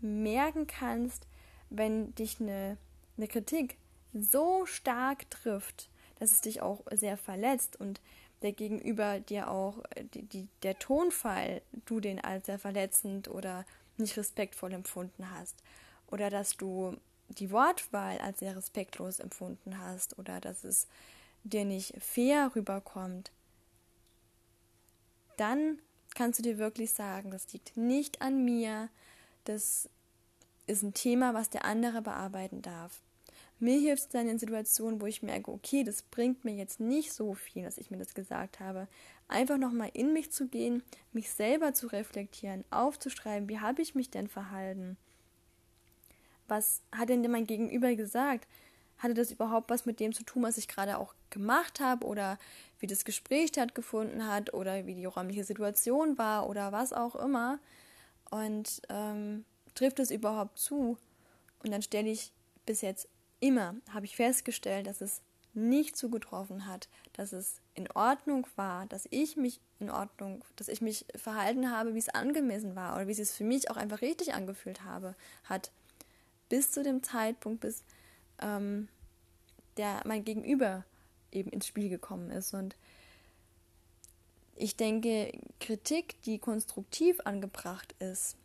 merken 0.00 0.66
kannst, 0.66 1.26
wenn 1.68 2.14
dich 2.14 2.40
eine, 2.40 2.76
eine 3.16 3.28
Kritik 3.28 3.76
so 4.12 4.66
stark 4.66 5.30
trifft, 5.30 5.88
dass 6.18 6.32
es 6.32 6.40
dich 6.40 6.60
auch 6.62 6.80
sehr 6.90 7.16
verletzt 7.16 7.78
und 7.78 8.00
der 8.42 8.52
Gegenüber 8.52 9.20
dir 9.20 9.50
auch 9.50 9.82
die, 10.14 10.22
die, 10.22 10.48
der 10.62 10.78
Tonfall, 10.78 11.62
du 11.86 12.00
den 12.00 12.20
als 12.20 12.46
sehr 12.46 12.58
verletzend 12.58 13.28
oder 13.28 13.64
nicht 13.96 14.16
respektvoll 14.16 14.72
empfunden 14.72 15.30
hast. 15.30 15.62
Oder 16.06 16.30
dass 16.30 16.56
du 16.56 16.96
die 17.28 17.50
Wortwahl 17.50 18.18
als 18.18 18.40
sehr 18.40 18.56
respektlos 18.56 19.20
empfunden 19.20 19.78
hast 19.78 20.18
oder 20.18 20.40
dass 20.40 20.64
es 20.64 20.88
dir 21.44 21.64
nicht 21.64 21.94
fair 22.02 22.52
rüberkommt, 22.54 23.30
dann 25.36 25.78
kannst 26.14 26.38
du 26.38 26.42
dir 26.42 26.58
wirklich 26.58 26.92
sagen, 26.92 27.30
das 27.30 27.52
liegt 27.52 27.76
nicht 27.76 28.20
an 28.20 28.44
mir, 28.44 28.88
das 29.44 29.88
ist 30.66 30.82
ein 30.82 30.94
Thema, 30.94 31.34
was 31.34 31.50
der 31.50 31.64
andere 31.64 32.02
bearbeiten 32.02 32.62
darf. 32.62 33.00
Mir 33.60 33.78
hilft 33.78 34.04
es 34.04 34.08
dann 34.08 34.28
in 34.28 34.38
Situationen, 34.38 35.00
wo 35.00 35.06
ich 35.06 35.22
merke, 35.22 35.50
okay, 35.50 35.84
das 35.84 36.02
bringt 36.02 36.44
mir 36.44 36.54
jetzt 36.54 36.80
nicht 36.80 37.12
so 37.12 37.34
viel, 37.34 37.62
dass 37.62 37.78
ich 37.78 37.90
mir 37.90 37.98
das 37.98 38.14
gesagt 38.14 38.58
habe, 38.58 38.88
einfach 39.28 39.58
nochmal 39.58 39.90
in 39.92 40.12
mich 40.12 40.32
zu 40.32 40.48
gehen, 40.48 40.82
mich 41.12 41.30
selber 41.30 41.74
zu 41.74 41.86
reflektieren, 41.86 42.64
aufzuschreiben, 42.70 43.48
wie 43.48 43.60
habe 43.60 43.82
ich 43.82 43.94
mich 43.94 44.10
denn 44.10 44.28
verhalten? 44.28 44.96
was 46.50 46.82
hat 46.92 47.08
denn 47.08 47.28
mein 47.30 47.46
Gegenüber 47.46 47.94
gesagt? 47.94 48.46
Hatte 48.98 49.14
das 49.14 49.30
überhaupt 49.30 49.70
was 49.70 49.86
mit 49.86 50.00
dem 50.00 50.12
zu 50.12 50.24
tun, 50.24 50.42
was 50.42 50.58
ich 50.58 50.68
gerade 50.68 50.98
auch 50.98 51.14
gemacht 51.30 51.80
habe 51.80 52.06
oder 52.06 52.38
wie 52.80 52.86
das 52.86 53.04
Gespräch 53.04 53.48
stattgefunden 53.48 54.26
hat 54.26 54.52
oder 54.52 54.84
wie 54.84 54.94
die 54.94 55.06
räumliche 55.06 55.44
Situation 55.44 56.18
war 56.18 56.48
oder 56.48 56.72
was 56.72 56.92
auch 56.92 57.14
immer? 57.14 57.58
Und 58.30 58.82
ähm, 58.90 59.44
trifft 59.74 60.00
es 60.00 60.10
überhaupt 60.10 60.58
zu? 60.58 60.98
Und 61.64 61.70
dann 61.70 61.82
stelle 61.82 62.10
ich 62.10 62.32
bis 62.66 62.82
jetzt 62.82 63.08
immer, 63.40 63.74
habe 63.92 64.06
ich 64.06 64.16
festgestellt, 64.16 64.86
dass 64.86 65.00
es 65.00 65.22
nicht 65.52 65.96
zugetroffen 65.96 66.66
hat, 66.66 66.88
dass 67.14 67.32
es 67.32 67.60
in 67.74 67.90
Ordnung 67.90 68.46
war, 68.54 68.86
dass 68.86 69.08
ich 69.10 69.36
mich 69.36 69.60
in 69.80 69.90
Ordnung, 69.90 70.44
dass 70.56 70.68
ich 70.68 70.80
mich 70.80 71.06
verhalten 71.16 71.70
habe, 71.72 71.94
wie 71.94 71.98
es 71.98 72.08
angemessen 72.08 72.76
war 72.76 72.94
oder 72.94 73.08
wie 73.08 73.20
es 73.20 73.36
für 73.36 73.44
mich 73.44 73.70
auch 73.70 73.76
einfach 73.76 74.00
richtig 74.00 74.34
angefühlt 74.34 74.84
habe, 74.84 75.16
hat 75.44 75.72
bis 76.48 76.70
zu 76.70 76.82
dem 76.82 77.02
Zeitpunkt, 77.02 77.60
bis 77.60 77.82
ähm, 78.40 78.88
der 79.76 80.02
mein 80.04 80.24
Gegenüber 80.24 80.84
eben 81.32 81.50
ins 81.50 81.66
Spiel 81.66 81.88
gekommen 81.88 82.30
ist. 82.30 82.54
Und 82.54 82.76
ich 84.54 84.76
denke, 84.76 85.32
Kritik, 85.58 86.22
die 86.22 86.38
konstruktiv 86.38 87.18
angebracht 87.24 87.94
ist, 87.98 88.36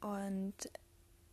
und 0.00 0.54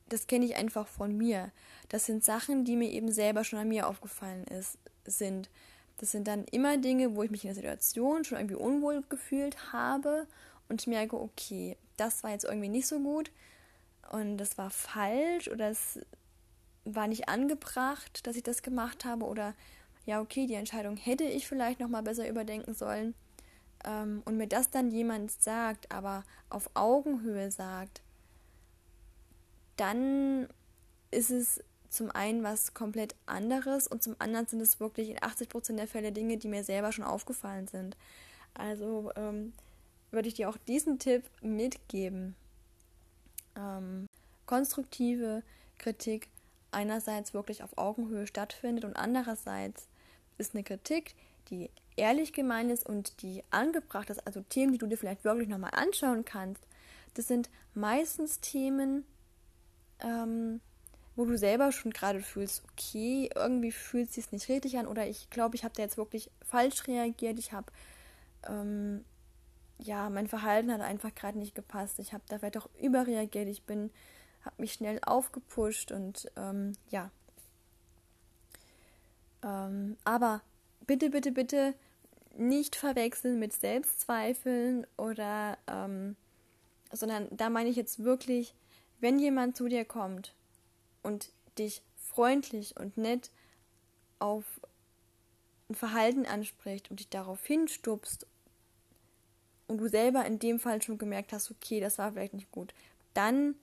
das 0.10 0.28
kenne 0.28 0.46
ich 0.46 0.56
einfach 0.56 0.88
von 0.88 1.18
mir. 1.18 1.52
Das 1.90 2.06
sind 2.06 2.24
Sachen, 2.24 2.66
die 2.66 2.76
mir 2.76 2.92
eben 2.92 3.12
selber 3.12 3.44
schon 3.44 3.60
an 3.60 3.70
mir 3.70 3.88
aufgefallen 3.88 4.46
ist, 4.46 4.78
sind. 5.06 5.50
Das 5.98 6.12
sind 6.12 6.28
dann 6.28 6.46
immer 6.46 6.78
Dinge, 6.78 7.16
wo 7.16 7.24
ich 7.24 7.32
mich 7.32 7.44
in 7.44 7.50
der 7.50 7.56
Situation 7.56 8.24
schon 8.24 8.38
irgendwie 8.38 8.56
unwohl 8.56 9.04
gefühlt 9.10 9.74
habe 9.74 10.28
und 10.70 10.88
merke, 10.88 11.20
okay, 11.20 11.78
das 11.98 12.24
war 12.24 12.32
jetzt 12.32 12.46
irgendwie 12.46 12.70
nicht 12.70 12.88
so 12.88 13.00
gut 13.00 13.32
und 14.12 14.38
das 14.38 14.58
war 14.58 14.70
falsch 14.70 15.48
oder 15.48 15.70
es 15.70 16.00
war 16.86 17.08
nicht 17.08 17.30
angebracht, 17.30 18.26
dass 18.28 18.36
ich 18.36 18.44
das 18.44 18.62
gemacht 18.62 19.06
habe 19.06 19.26
oder 19.26 19.54
ja, 20.06 20.22
okay, 20.22 20.48
die 20.48 20.54
Entscheidung 20.56 20.98
hätte 20.98 21.24
ich 21.24 21.48
vielleicht 21.48 21.80
noch 21.80 21.88
mal 21.88 22.04
besser 22.04 22.30
überdenken 22.30 22.74
sollen. 22.74 23.16
Ähm, 23.86 24.22
und 24.26 24.38
mir 24.38 24.48
das 24.48 24.70
dann 24.70 24.92
jemand 24.92 25.32
sagt, 25.32 25.92
aber 25.92 26.24
auf 26.50 26.70
Augenhöhe 26.74 27.50
sagt, 27.52 28.02
dann 29.78 30.48
ist 31.12 31.32
es 31.32 31.64
zum 31.90 32.10
einen 32.10 32.44
was 32.44 32.74
komplett 32.74 33.16
anderes 33.26 33.88
und 33.88 34.02
zum 34.02 34.16
anderen 34.20 34.48
sind 34.48 34.62
es 34.62 34.80
wirklich 34.80 35.10
in 35.10 35.22
80 35.22 35.50
Prozent 35.50 35.80
der 35.80 35.88
Fälle 35.88 36.12
Dinge, 36.12 36.38
die 36.38 36.48
mir 36.48 36.64
selber 36.64 36.92
schon 36.92 37.06
aufgefallen 37.06 37.68
sind. 37.68 37.96
Also 38.56 39.12
ähm, 39.16 39.54
würde 40.12 40.28
ich 40.28 40.34
dir 40.34 40.50
auch 40.50 40.58
diesen 40.58 41.00
Tipp 41.00 41.24
mitgeben 41.42 42.36
ähm, 43.56 44.08
konstruktive 44.46 45.44
Kritik 45.78 46.30
einerseits 46.72 47.34
wirklich 47.34 47.64
auf 47.64 47.78
Augenhöhe 47.78 48.28
stattfindet 48.28 48.86
und 48.86 48.96
andererseits 48.96 49.88
ist 50.38 50.56
eine 50.56 50.64
Kritik, 50.64 51.16
die 51.50 51.70
ehrlich 51.96 52.34
gemeint 52.34 52.72
ist 52.72 52.86
und 52.86 53.22
die 53.22 53.44
angebracht 53.52 54.10
ist, 54.10 54.26
also 54.26 54.42
Themen, 54.42 54.72
die 54.72 54.80
du 54.80 54.88
dir 54.88 54.98
vielleicht 54.98 55.24
wirklich 55.24 55.50
nochmal 55.50 55.72
anschauen 55.74 56.26
kannst, 56.26 56.64
das 57.14 57.28
sind 57.28 57.50
meistens 57.76 58.40
Themen, 58.40 59.06
ähm, 60.02 60.62
wo 61.16 61.26
du 61.26 61.38
selber 61.38 61.72
schon 61.72 61.92
gerade 61.92 62.22
fühlst, 62.22 62.64
okay, 62.72 63.30
irgendwie 63.36 63.72
fühlt 63.72 64.10
es 64.10 64.16
sich 64.16 64.32
nicht 64.32 64.50
richtig 64.50 64.78
an 64.78 64.88
oder 64.88 65.08
ich 65.08 65.30
glaube, 65.30 65.56
ich 65.56 65.64
habe 65.64 65.76
da 65.76 65.84
jetzt 65.84 65.98
wirklich 65.98 66.32
falsch 66.42 66.88
reagiert, 66.88 67.38
ich 67.38 67.54
habe 67.54 67.72
ähm, 68.48 69.06
ja, 69.80 70.10
mein 70.10 70.28
Verhalten 70.28 70.72
hat 70.72 70.82
einfach 70.82 71.14
gerade 71.14 71.38
nicht 71.38 71.56
gepasst. 71.56 72.00
Ich 72.00 72.14
habe 72.14 72.24
da 72.28 72.40
vielleicht 72.40 72.58
auch 72.58 72.70
überreagiert. 72.82 73.48
Ich 73.48 73.64
bin, 73.64 73.92
habe 74.44 74.56
mich 74.62 74.74
schnell 74.74 75.00
aufgepusht 75.06 75.92
und 75.92 76.32
ähm, 76.36 76.74
ja. 76.90 77.12
Ähm, 79.44 79.98
aber 80.04 80.42
bitte, 80.86 81.10
bitte, 81.10 81.32
bitte 81.32 81.74
nicht 82.36 82.76
verwechseln 82.76 83.40
mit 83.40 83.54
Selbstzweifeln 83.54 84.88
oder, 84.98 85.58
ähm, 85.68 86.16
sondern 86.92 87.28
da 87.32 87.50
meine 87.50 87.70
ich 87.70 87.76
jetzt 87.76 88.04
wirklich 88.04 88.56
wenn 89.04 89.20
jemand 89.20 89.58
zu 89.58 89.68
dir 89.68 89.84
kommt 89.84 90.34
und 91.02 91.34
dich 91.58 91.84
freundlich 91.98 92.78
und 92.80 92.96
nett 92.96 93.32
auf 94.18 94.46
ein 95.70 95.76
Verhalten 95.76 96.26
anspricht 96.26 96.90
und 96.90 97.02
dich 97.02 97.10
darauf 97.10 97.46
hinstupst 97.46 98.26
und 99.68 99.80
du 99.80 99.90
selber 99.90 100.26
in 100.26 100.40
dem 100.40 100.58
Fall 100.58 100.82
schon 100.82 100.98
gemerkt 100.98 101.34
hast, 101.34 101.52
okay, 101.52 101.82
das 101.82 101.98
war 101.98 102.14
vielleicht 102.14 102.34
nicht 102.34 102.50
gut, 102.50 102.74
dann 103.14 103.56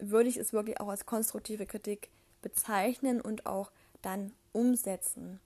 würde 0.00 0.30
ich 0.30 0.38
es 0.38 0.54
wirklich 0.54 0.80
auch 0.80 0.88
als 0.88 1.04
konstruktive 1.04 1.66
Kritik 1.66 2.08
bezeichnen 2.40 3.20
und 3.20 3.44
auch 3.44 3.72
dann 4.00 4.32
umsetzen. 4.52 5.38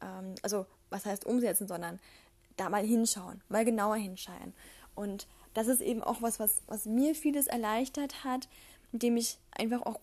Ähm, 0.00 0.36
also, 0.42 0.66
was 0.88 1.04
heißt 1.04 1.26
umsetzen, 1.26 1.66
sondern 1.66 1.98
da 2.56 2.70
mal 2.70 2.86
hinschauen, 2.86 3.42
mal 3.48 3.64
genauer 3.64 3.96
hinschauen. 3.96 4.54
Und 4.94 5.26
das 5.54 5.68
ist 5.68 5.80
eben 5.80 6.02
auch 6.02 6.22
was, 6.22 6.40
was, 6.40 6.62
was 6.66 6.86
mir 6.86 7.14
vieles 7.14 7.46
erleichtert 7.46 8.24
hat, 8.24 8.48
indem 8.92 9.16
ich 9.16 9.38
einfach 9.52 9.82
auch 9.82 10.00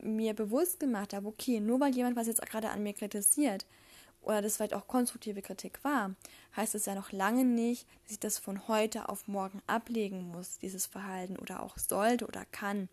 mir 0.00 0.34
bewusst 0.34 0.80
gemacht 0.80 1.14
habe, 1.14 1.28
okay, 1.28 1.60
nur 1.60 1.80
weil 1.80 1.94
jemand 1.94 2.16
was 2.16 2.26
jetzt 2.26 2.44
gerade 2.44 2.70
an 2.70 2.82
mir 2.82 2.92
kritisiert 2.92 3.66
oder 4.20 4.42
das 4.42 4.56
vielleicht 4.56 4.74
auch 4.74 4.86
konstruktive 4.86 5.42
Kritik 5.42 5.82
war, 5.84 6.14
heißt 6.56 6.74
es 6.74 6.86
ja 6.86 6.94
noch 6.94 7.12
lange 7.12 7.44
nicht, 7.44 7.86
dass 8.02 8.12
ich 8.12 8.20
das 8.20 8.38
von 8.38 8.68
heute 8.68 9.08
auf 9.08 9.28
morgen 9.28 9.60
ablegen 9.66 10.28
muss, 10.28 10.58
dieses 10.58 10.86
Verhalten 10.86 11.36
oder 11.38 11.62
auch 11.62 11.78
sollte 11.78 12.26
oder 12.26 12.44
kann. 12.46 12.88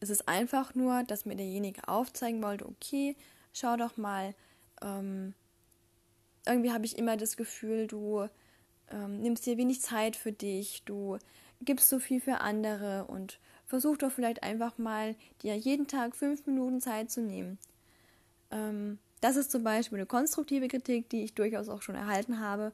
Es 0.00 0.10
ist 0.10 0.28
einfach 0.28 0.74
nur, 0.74 1.02
dass 1.04 1.24
mir 1.24 1.36
derjenige 1.36 1.86
aufzeigen 1.88 2.42
wollte, 2.42 2.66
okay, 2.66 3.16
schau 3.52 3.76
doch 3.76 3.96
mal, 3.96 4.34
ähm, 4.82 5.34
irgendwie 6.46 6.72
habe 6.72 6.84
ich 6.84 6.96
immer 6.96 7.16
das 7.16 7.36
Gefühl, 7.36 7.86
du 7.86 8.28
ähm, 8.92 9.20
nimmst 9.20 9.46
dir 9.46 9.56
wenig 9.56 9.80
Zeit 9.80 10.16
für 10.16 10.32
dich, 10.32 10.82
du 10.84 11.18
gibst 11.60 11.88
so 11.88 11.98
viel 11.98 12.20
für 12.20 12.40
andere 12.40 13.04
und 13.06 13.38
versuch 13.66 13.96
doch 13.96 14.10
vielleicht 14.10 14.42
einfach 14.42 14.78
mal, 14.78 15.14
dir 15.42 15.56
jeden 15.56 15.86
Tag 15.86 16.16
fünf 16.16 16.46
Minuten 16.46 16.80
Zeit 16.80 17.10
zu 17.10 17.20
nehmen. 17.20 17.58
Ähm, 18.50 18.98
das 19.20 19.36
ist 19.36 19.50
zum 19.50 19.64
Beispiel 19.64 19.98
eine 19.98 20.06
konstruktive 20.06 20.68
Kritik, 20.68 21.08
die 21.10 21.24
ich 21.24 21.34
durchaus 21.34 21.68
auch 21.68 21.82
schon 21.82 21.96
erhalten 21.96 22.40
habe. 22.40 22.72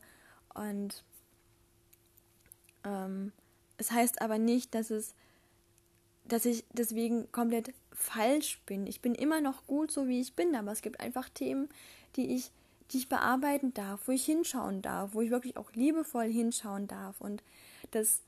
Und 0.54 1.02
ähm, 2.85 3.33
es 3.76 3.90
heißt 3.90 4.21
aber 4.23 4.38
nicht, 4.38 4.75
dass 4.75 4.90
es, 4.90 5.14
dass 6.26 6.44
ich 6.44 6.64
deswegen 6.73 7.30
komplett 7.33 7.73
falsch 7.92 8.61
bin. 8.66 8.87
Ich 8.87 9.00
bin 9.00 9.14
immer 9.14 9.40
noch 9.40 9.66
gut, 9.66 9.90
so 9.90 10.06
wie 10.06 10.21
ich 10.21 10.35
bin, 10.35 10.54
aber 10.54 10.73
es 10.73 10.83
gibt 10.83 11.00
einfach 11.00 11.28
Themen, 11.28 11.68
die 12.16 12.35
ich 12.35 12.50
die 12.94 12.98
ich 12.98 13.08
bearbeiten 13.08 13.74
darf, 13.74 14.06
wo 14.06 14.12
ich 14.12 14.24
hinschauen 14.24 14.80
darf, 14.80 15.14
wo 15.14 15.20
ich 15.20 15.30
wirklich 15.30 15.56
auch 15.56 15.72
liebevoll 15.72 16.26
hinschauen 16.26 16.86
darf 16.86 17.20
und 17.20 17.42
das 17.90 18.22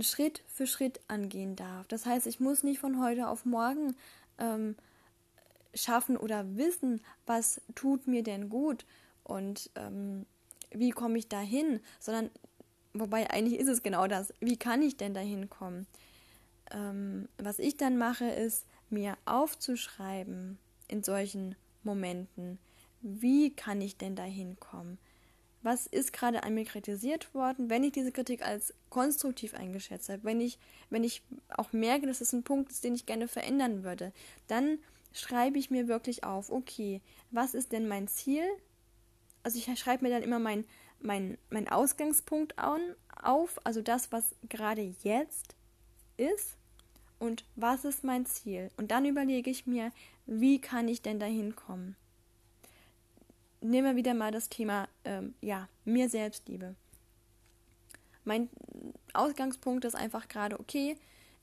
Schritt 0.00 0.42
für 0.48 0.66
Schritt 0.66 1.00
angehen 1.08 1.56
darf. 1.56 1.86
Das 1.86 2.04
heißt, 2.04 2.26
ich 2.26 2.40
muss 2.40 2.64
nicht 2.64 2.80
von 2.80 3.00
heute 3.00 3.28
auf 3.28 3.44
morgen 3.44 3.96
ähm, 4.38 4.76
schaffen 5.72 6.16
oder 6.16 6.56
wissen, 6.56 7.00
was 7.26 7.60
tut 7.74 8.06
mir 8.08 8.22
denn 8.22 8.48
gut 8.48 8.84
und 9.22 9.70
ähm, 9.76 10.26
wie 10.70 10.90
komme 10.90 11.18
ich 11.18 11.28
dahin, 11.28 11.80
sondern 12.00 12.30
wobei 12.92 13.30
eigentlich 13.30 13.58
ist 13.58 13.68
es 13.68 13.84
genau 13.84 14.08
das, 14.08 14.34
wie 14.40 14.56
kann 14.56 14.82
ich 14.82 14.96
denn 14.96 15.14
dahin 15.14 15.48
kommen? 15.48 15.86
Ähm, 16.72 17.28
was 17.38 17.60
ich 17.60 17.76
dann 17.76 17.96
mache, 17.96 18.28
ist 18.28 18.66
mir 18.90 19.16
aufzuschreiben 19.26 20.58
in 20.88 21.04
solchen 21.04 21.54
Momenten, 21.84 22.58
wie 23.00 23.54
kann 23.54 23.80
ich 23.80 23.96
denn 23.96 24.16
da 24.16 24.24
hinkommen? 24.24 24.98
Was 25.62 25.86
ist 25.86 26.12
gerade 26.12 26.44
an 26.44 26.54
mir 26.54 26.64
kritisiert 26.64 27.34
worden, 27.34 27.70
wenn 27.70 27.82
ich 27.82 27.92
diese 27.92 28.12
Kritik 28.12 28.42
als 28.42 28.72
konstruktiv 28.88 29.54
eingeschätzt 29.54 30.08
habe, 30.08 30.24
wenn 30.24 30.40
ich, 30.40 30.58
wenn 30.90 31.02
ich 31.02 31.22
auch 31.48 31.72
merke, 31.72 32.06
dass 32.06 32.20
es 32.20 32.32
ein 32.32 32.44
Punkt 32.44 32.70
ist, 32.70 32.84
den 32.84 32.94
ich 32.94 33.06
gerne 33.06 33.26
verändern 33.26 33.82
würde, 33.82 34.12
dann 34.46 34.78
schreibe 35.12 35.58
ich 35.58 35.70
mir 35.70 35.88
wirklich 35.88 36.24
auf, 36.24 36.50
okay, 36.50 37.00
was 37.30 37.54
ist 37.54 37.72
denn 37.72 37.88
mein 37.88 38.06
Ziel? 38.06 38.44
Also 39.42 39.58
ich 39.58 39.78
schreibe 39.78 40.04
mir 40.04 40.10
dann 40.10 40.22
immer 40.22 40.38
mein, 40.38 40.64
mein, 41.00 41.38
mein 41.50 41.68
Ausgangspunkt 41.68 42.58
an, 42.58 42.80
auf, 43.22 43.58
also 43.64 43.80
das, 43.82 44.12
was 44.12 44.34
gerade 44.48 44.94
jetzt 45.02 45.56
ist 46.16 46.56
und 47.18 47.44
was 47.56 47.84
ist 47.84 48.04
mein 48.04 48.26
Ziel. 48.26 48.70
Und 48.76 48.90
dann 48.90 49.04
überlege 49.04 49.50
ich 49.50 49.66
mir, 49.66 49.90
wie 50.26 50.60
kann 50.60 50.88
ich 50.88 51.02
denn 51.02 51.18
dahin 51.18 51.56
kommen? 51.56 51.96
Nehmen 53.70 53.88
wir 53.88 53.96
wieder 53.96 54.14
mal 54.14 54.32
das 54.32 54.48
Thema, 54.48 54.88
ähm, 55.04 55.34
ja, 55.40 55.68
mir 55.84 56.08
Selbstliebe. 56.08 56.74
Mein 58.24 58.48
Ausgangspunkt 59.12 59.84
ist 59.84 59.94
einfach 59.94 60.28
gerade, 60.28 60.58
okay, 60.58 60.96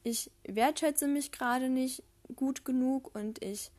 ich 0.04 0.32
wertschätze 0.44 1.08
mich 1.08 1.32
gerade 1.32 1.70
nicht 1.70 2.04
gut 2.36 2.66
genug 2.66 3.16
und 3.16 3.42
ich 3.44 3.72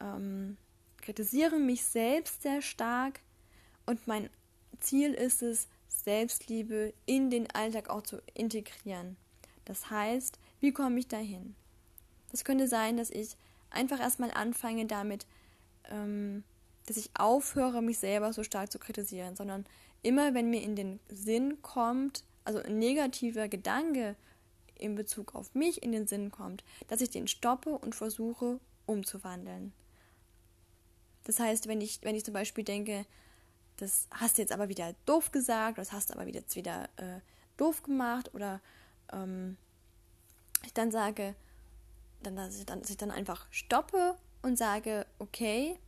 ähm, 0.00 0.56
kritisiere 1.00 1.58
mich 1.58 1.84
selbst 1.84 2.42
sehr 2.42 2.62
stark 2.62 3.20
und 3.84 4.06
mein 4.06 4.30
Ziel 4.80 5.12
ist 5.14 5.42
es, 5.42 5.68
Selbstliebe 5.88 6.94
in 7.04 7.30
den 7.30 7.50
Alltag 7.50 7.90
auch 7.90 8.02
zu 8.02 8.22
integrieren. 8.34 9.16
Das 9.64 9.90
heißt, 9.90 10.38
wie 10.60 10.72
komme 10.72 11.00
ich 11.00 11.08
dahin? 11.08 11.56
Das 12.30 12.44
könnte 12.44 12.68
sein, 12.68 12.96
dass 12.96 13.10
ich 13.10 13.36
einfach 13.70 13.98
erstmal 13.98 14.30
anfange 14.30 14.86
damit, 14.86 15.26
ähm, 15.90 16.44
dass 16.86 16.96
ich 16.96 17.10
aufhöre, 17.14 17.82
mich 17.82 17.98
selber 17.98 18.32
so 18.32 18.42
stark 18.42 18.72
zu 18.72 18.78
kritisieren, 18.78 19.36
sondern 19.36 19.66
immer, 20.02 20.34
wenn 20.34 20.50
mir 20.50 20.62
in 20.62 20.76
den 20.76 21.00
Sinn 21.08 21.60
kommt, 21.62 22.24
also 22.44 22.60
ein 22.60 22.78
negativer 22.78 23.48
Gedanke 23.48 24.16
in 24.78 24.94
Bezug 24.94 25.34
auf 25.34 25.54
mich 25.54 25.82
in 25.82 25.92
den 25.92 26.06
Sinn 26.06 26.30
kommt, 26.30 26.64
dass 26.88 27.00
ich 27.00 27.10
den 27.10 27.28
stoppe 27.28 27.70
und 27.70 27.94
versuche 27.94 28.60
umzuwandeln. 28.86 29.72
Das 31.24 31.40
heißt, 31.40 31.66
wenn 31.66 31.80
ich, 31.80 32.00
wenn 32.02 32.14
ich 32.14 32.24
zum 32.24 32.34
Beispiel 32.34 32.62
denke, 32.62 33.04
das 33.78 34.06
hast 34.12 34.38
du 34.38 34.42
jetzt 34.42 34.52
aber 34.52 34.68
wieder 34.68 34.94
doof 35.04 35.32
gesagt, 35.32 35.78
das 35.78 35.92
hast 35.92 36.10
du 36.10 36.14
aber 36.14 36.26
jetzt 36.28 36.56
wieder 36.56 36.88
äh, 36.96 37.20
doof 37.56 37.82
gemacht, 37.82 38.32
oder 38.32 38.60
ähm, 39.12 39.56
ich 40.64 40.72
dann 40.72 40.90
sage, 40.90 41.34
dann, 42.22 42.36
dass 42.36 42.58
ich 42.58 42.66
dann, 42.66 42.80
dass 42.80 42.90
ich 42.90 42.96
dann 42.96 43.10
einfach 43.10 43.46
stoppe 43.50 44.16
und 44.42 44.56
sage, 44.56 45.06
okay, 45.18 45.78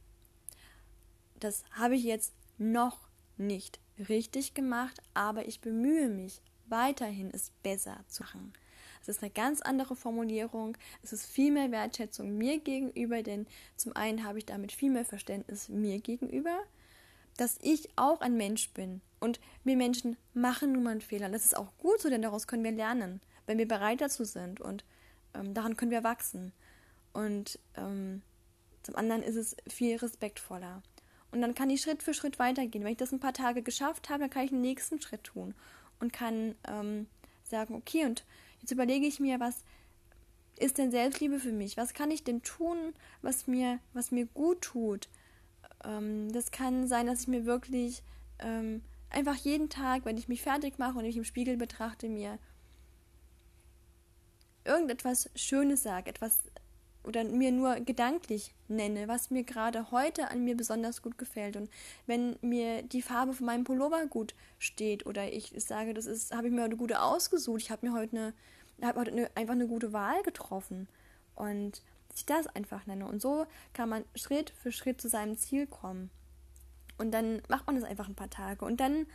das 1.41 1.65
habe 1.73 1.97
ich 1.97 2.05
jetzt 2.05 2.33
noch 2.59 3.09
nicht 3.37 3.79
richtig 4.09 4.55
gemacht, 4.55 5.01
aber 5.15 5.47
ich 5.47 5.61
bemühe 5.61 6.09
mich 6.09 6.41
weiterhin, 6.67 7.31
es 7.33 7.51
besser 7.63 8.05
zu 8.09 8.23
machen. 8.23 8.53
Es 9.01 9.09
ist 9.09 9.23
eine 9.23 9.31
ganz 9.31 9.61
andere 9.63 9.97
Formulierung. 9.97 10.77
Es 11.03 11.13
ist 11.13 11.27
viel 11.27 11.53
mehr 11.53 11.71
Wertschätzung 11.71 12.37
mir 12.37 12.59
gegenüber, 12.59 13.23
denn 13.23 13.47
zum 13.77 13.95
einen 13.97 14.25
habe 14.25 14.39
ich 14.39 14.47
damit 14.47 14.73
viel 14.73 14.91
mehr 14.91 15.05
Verständnis 15.05 15.69
mir 15.69 16.01
gegenüber, 16.01 16.59
dass 17.37 17.59
ich 17.63 17.89
auch 17.97 18.21
ein 18.21 18.37
Mensch 18.37 18.71
bin. 18.71 19.01
Und 19.21 19.41
wir 19.65 19.77
Menschen 19.77 20.17
machen 20.35 20.73
nun 20.73 20.83
mal 20.83 20.91
einen 20.91 21.01
Fehler. 21.01 21.29
Das 21.29 21.45
ist 21.45 21.57
auch 21.57 21.73
gut 21.79 22.01
so, 22.01 22.11
denn 22.11 22.23
daraus 22.23 22.47
können 22.47 22.65
wir 22.65 22.73
lernen, 22.73 23.21
wenn 23.47 23.59
wir 23.59 23.69
bereit 23.69 24.01
dazu 24.01 24.25
sind. 24.25 24.61
Und 24.61 24.85
ähm, 25.35 25.55
daran 25.55 25.77
können 25.77 25.91
wir 25.91 26.05
wachsen. 26.05 26.53
Und 27.13 27.59
ähm, 27.77 28.23
zum 28.83 28.97
anderen 28.97 29.23
ist 29.23 29.37
es 29.37 29.57
viel 29.67 29.97
respektvoller. 29.97 30.83
Und 31.31 31.43
dann 31.43 31.55
kann 31.55 31.71
ich 31.71 31.83
Schritt 31.83 32.03
für 32.03 32.15
Schritt 32.15 32.39
weitergehen. 32.39 32.85
Wenn 32.85 32.93
ich 32.93 32.99
das 32.99 33.13
ein 33.13 33.21
paar 33.21 33.35
Tage 33.35 33.63
geschafft 33.63 34.09
habe, 34.09 34.21
dann 34.21 34.31
kann 34.31 34.45
ich 34.45 34.51
den 34.51 34.61
nächsten 34.61 35.01
Schritt 35.01 35.25
tun 35.25 35.55
und 36.01 36.13
kann 36.13 36.55
ähm, 36.67 37.07
sagen, 37.45 37.75
okay, 37.75 38.05
und 38.07 38.25
jetzt 38.61 38.73
überlege 38.73 39.07
ich 39.07 39.21
mir, 39.21 39.41
was 39.41 39.63
ist 40.57 40.79
denn 40.79 40.91
Selbstliebe 40.91 41.39
für 41.39 41.53
mich? 41.53 41.77
Was 41.77 41.95
kann 41.95 42.11
ich 42.11 42.25
denn 42.25 42.43
tun, 42.43 42.95
was 43.23 43.47
mir, 43.47 43.79
was 43.93 44.11
mir 44.11 44.27
gut 44.27 44.63
tut? 44.63 45.09
Ähm, 45.85 46.33
das 46.33 46.51
kann 46.51 46.89
sein, 46.89 47.07
dass 47.07 47.23
ich 47.23 47.29
mir 47.29 47.45
wirklich 47.45 48.03
ähm, 48.39 48.83
einfach 49.11 49.37
jeden 49.37 49.69
Tag, 49.69 50.05
wenn 50.05 50.19
ich 50.19 50.29
mich 50.29 50.43
fertig 50.43 50.79
mache 50.79 50.99
und 50.99 51.05
ich 51.05 51.17
im 51.17 51.25
Spiegel 51.25 51.57
betrachte, 51.57 52.09
mir 52.09 52.39
irgendetwas 54.65 55.31
Schönes 55.35 55.83
sage, 55.83 56.11
etwas 56.11 56.41
oder 57.09 57.25
mir 57.25 57.51
nur 57.51 57.77
gedanklich 57.77 58.55
nenne, 58.69 59.09
was 59.09 59.31
mir 59.31 59.43
gerade 59.43 59.91
heute 59.91 60.31
an 60.31 60.45
mir 60.45 60.55
besonders 60.55 61.01
gut 61.01 61.17
gefällt. 61.17 61.57
Und 61.57 61.71
wenn 62.07 62.37
mir 62.43 62.83
die 62.83 63.01
Farbe 63.01 63.33
von 63.33 63.47
meinem 63.47 63.65
Pullover 63.65 64.07
gut 64.07 64.35
steht 64.59 65.07
oder 65.07 65.33
ich 65.33 65.55
sage, 65.57 65.95
das 65.95 66.05
ist, 66.05 66.35
habe 66.37 66.49
ich 66.49 66.53
mir 66.53 66.63
heute 66.63 66.77
gute 66.77 67.01
ausgesucht, 67.01 67.63
ich 67.63 67.71
habe 67.71 67.89
mir 67.89 67.95
heute 67.95 68.17
eine, 68.17 68.35
habe 68.87 69.01
heute 69.01 69.13
eine, 69.13 69.31
einfach 69.35 69.55
eine 69.55 69.67
gute 69.67 69.95
Wahl 69.95 70.23
getroffen. 70.23 70.87
Und 71.35 71.81
ich 72.15 72.27
das 72.27 72.47
einfach 72.47 72.87
nenne. 72.87 73.07
Und 73.07 73.23
so 73.23 73.47
kann 73.73 73.89
man 73.89 74.05
Schritt 74.15 74.51
für 74.51 74.71
Schritt 74.71 75.01
zu 75.01 75.09
seinem 75.09 75.39
Ziel 75.39 75.67
kommen. 75.67 76.11
Und 76.99 77.13
dann 77.13 77.41
macht 77.49 77.67
man 77.67 77.77
das 77.77 77.85
einfach 77.85 78.09
ein 78.09 78.17
paar 78.17 78.29
Tage. 78.29 78.67
Und 78.67 78.81
dann 78.81 79.07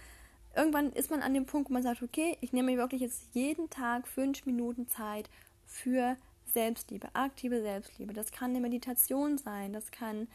irgendwann 0.55 0.91
ist 0.93 1.11
man 1.11 1.21
an 1.21 1.35
dem 1.35 1.45
Punkt, 1.45 1.69
wo 1.69 1.73
man 1.73 1.83
sagt, 1.83 2.01
okay, 2.01 2.37
ich 2.41 2.53
nehme 2.53 2.71
mir 2.71 2.77
wirklich 2.79 3.01
jetzt 3.01 3.27
jeden 3.33 3.69
Tag 3.69 4.07
fünf 4.07 4.47
Minuten 4.47 4.87
Zeit 4.87 5.29
für 5.67 6.17
Selbstliebe, 6.53 7.09
aktive 7.13 7.61
Selbstliebe. 7.61 8.13
Das 8.13 8.31
kann 8.31 8.51
eine 8.51 8.61
Meditation 8.61 9.37
sein, 9.37 9.73
das 9.73 9.91
kann 9.91 10.27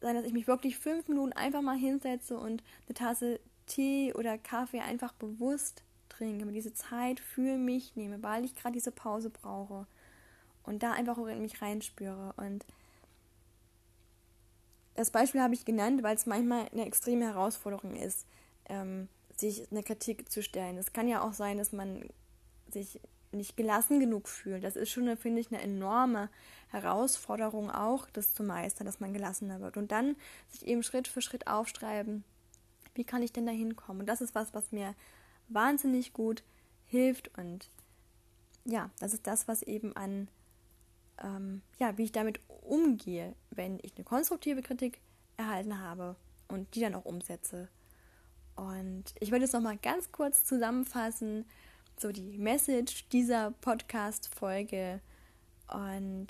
sein, 0.00 0.16
dass 0.16 0.24
ich 0.24 0.32
mich 0.32 0.46
wirklich 0.46 0.78
fünf 0.78 1.08
Minuten 1.08 1.32
einfach 1.32 1.62
mal 1.62 1.76
hinsetze 1.76 2.36
und 2.38 2.62
eine 2.86 2.94
Tasse 2.94 3.40
Tee 3.66 4.12
oder 4.14 4.36
Kaffee 4.36 4.80
einfach 4.80 5.12
bewusst 5.12 5.82
trinke, 6.08 6.44
mir 6.44 6.52
diese 6.52 6.74
Zeit 6.74 7.20
für 7.20 7.56
mich 7.56 7.96
nehme, 7.96 8.22
weil 8.22 8.44
ich 8.44 8.54
gerade 8.54 8.74
diese 8.74 8.90
Pause 8.90 9.30
brauche 9.30 9.86
und 10.64 10.82
da 10.82 10.92
einfach 10.92 11.18
auch 11.18 11.26
in 11.26 11.40
mich 11.40 11.62
reinspüre. 11.62 12.34
Und 12.36 12.66
das 14.94 15.10
Beispiel 15.10 15.40
habe 15.40 15.54
ich 15.54 15.64
genannt, 15.64 16.02
weil 16.02 16.16
es 16.16 16.26
manchmal 16.26 16.68
eine 16.68 16.84
extreme 16.84 17.26
Herausforderung 17.26 17.96
ist, 17.96 18.26
ähm, 18.66 19.08
sich 19.36 19.70
eine 19.70 19.82
Kritik 19.82 20.30
zu 20.30 20.42
stellen. 20.42 20.76
Es 20.76 20.92
kann 20.92 21.08
ja 21.08 21.22
auch 21.22 21.32
sein, 21.32 21.58
dass 21.58 21.72
man 21.72 22.08
sich 22.70 23.00
nicht 23.32 23.56
gelassen 23.56 24.00
genug 24.00 24.28
fühlt. 24.28 24.64
Das 24.64 24.76
ist 24.76 24.90
schon, 24.90 25.16
finde 25.16 25.40
ich, 25.40 25.52
eine 25.52 25.62
enorme 25.62 26.28
Herausforderung 26.70 27.70
auch, 27.70 28.08
das 28.10 28.34
zu 28.34 28.42
meistern, 28.42 28.86
dass 28.86 29.00
man 29.00 29.12
gelassener 29.12 29.60
wird. 29.60 29.76
Und 29.76 29.92
dann 29.92 30.16
sich 30.48 30.66
eben 30.66 30.82
Schritt 30.82 31.08
für 31.08 31.22
Schritt 31.22 31.46
aufschreiben, 31.46 32.24
wie 32.94 33.04
kann 33.04 33.22
ich 33.22 33.32
denn 33.32 33.46
da 33.46 33.52
hinkommen? 33.52 34.00
Und 34.00 34.06
das 34.06 34.20
ist 34.20 34.34
was, 34.34 34.54
was 34.54 34.72
mir 34.72 34.94
wahnsinnig 35.48 36.12
gut 36.12 36.42
hilft. 36.86 37.36
Und 37.38 37.70
ja, 38.64 38.90
das 39.00 39.14
ist 39.14 39.26
das, 39.26 39.48
was 39.48 39.62
eben 39.62 39.96
an, 39.96 40.28
ähm, 41.22 41.62
ja, 41.78 41.96
wie 41.98 42.04
ich 42.04 42.12
damit 42.12 42.40
umgehe, 42.62 43.34
wenn 43.50 43.78
ich 43.82 43.94
eine 43.96 44.04
konstruktive 44.04 44.62
Kritik 44.62 45.00
erhalten 45.36 45.80
habe 45.80 46.16
und 46.48 46.74
die 46.74 46.80
dann 46.80 46.94
auch 46.94 47.04
umsetze. 47.04 47.68
Und 48.54 49.04
ich 49.20 49.30
würde 49.30 49.46
es 49.46 49.52
nochmal 49.52 49.78
ganz 49.78 50.12
kurz 50.12 50.44
zusammenfassen, 50.44 51.46
so 51.98 52.12
die 52.12 52.38
Message 52.38 53.08
dieser 53.08 53.50
Podcast-Folge. 53.50 55.00
Und 55.68 56.28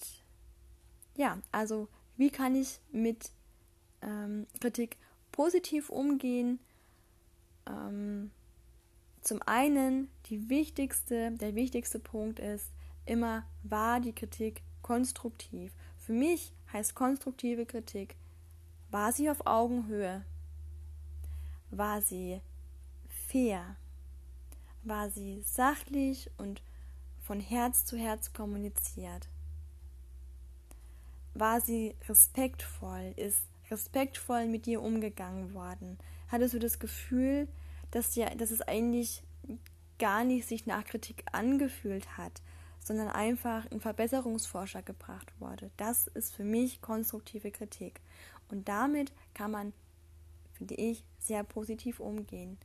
ja, 1.16 1.38
also 1.50 1.88
wie 2.16 2.30
kann 2.30 2.54
ich 2.54 2.80
mit 2.90 3.32
ähm, 4.02 4.46
Kritik 4.60 4.96
positiv 5.30 5.90
umgehen? 5.90 6.58
Ähm, 7.66 8.30
zum 9.20 9.40
einen, 9.46 10.10
die 10.26 10.48
wichtigste, 10.48 11.30
der 11.32 11.54
wichtigste 11.54 11.98
Punkt 11.98 12.38
ist, 12.38 12.70
immer 13.06 13.44
war 13.62 14.00
die 14.00 14.12
Kritik 14.12 14.62
konstruktiv. 14.82 15.72
Für 15.96 16.12
mich 16.12 16.52
heißt 16.72 16.94
konstruktive 16.94 17.66
Kritik, 17.66 18.16
war 18.90 19.12
sie 19.12 19.30
auf 19.30 19.46
Augenhöhe? 19.46 20.24
War 21.70 22.02
sie 22.02 22.40
fair? 23.08 23.76
War 24.84 25.10
sie 25.10 25.42
sachlich 25.42 26.30
und 26.38 26.60
von 27.20 27.38
Herz 27.38 27.84
zu 27.84 27.96
Herz 27.96 28.32
kommuniziert? 28.32 29.28
War 31.34 31.60
sie 31.60 31.94
respektvoll? 32.08 33.14
Ist 33.16 33.42
respektvoll 33.70 34.46
mit 34.46 34.66
dir 34.66 34.82
umgegangen 34.82 35.54
worden? 35.54 35.98
Hattest 36.28 36.54
du 36.54 36.58
das 36.58 36.80
Gefühl, 36.80 37.46
dass, 37.92 38.10
dir, 38.10 38.26
dass 38.36 38.50
es 38.50 38.60
eigentlich 38.60 39.22
gar 39.98 40.24
nicht 40.24 40.48
sich 40.48 40.66
nach 40.66 40.84
Kritik 40.84 41.24
angefühlt 41.30 42.18
hat, 42.18 42.42
sondern 42.84 43.08
einfach 43.08 43.70
ein 43.70 43.80
Verbesserungsvorschlag 43.80 44.84
gebracht 44.84 45.32
wurde? 45.38 45.70
Das 45.76 46.08
ist 46.08 46.34
für 46.34 46.44
mich 46.44 46.82
konstruktive 46.82 47.52
Kritik. 47.52 48.00
Und 48.48 48.68
damit 48.68 49.12
kann 49.32 49.52
man, 49.52 49.72
finde 50.54 50.74
ich, 50.74 51.04
sehr 51.20 51.44
positiv 51.44 52.00
umgehen. 52.00 52.58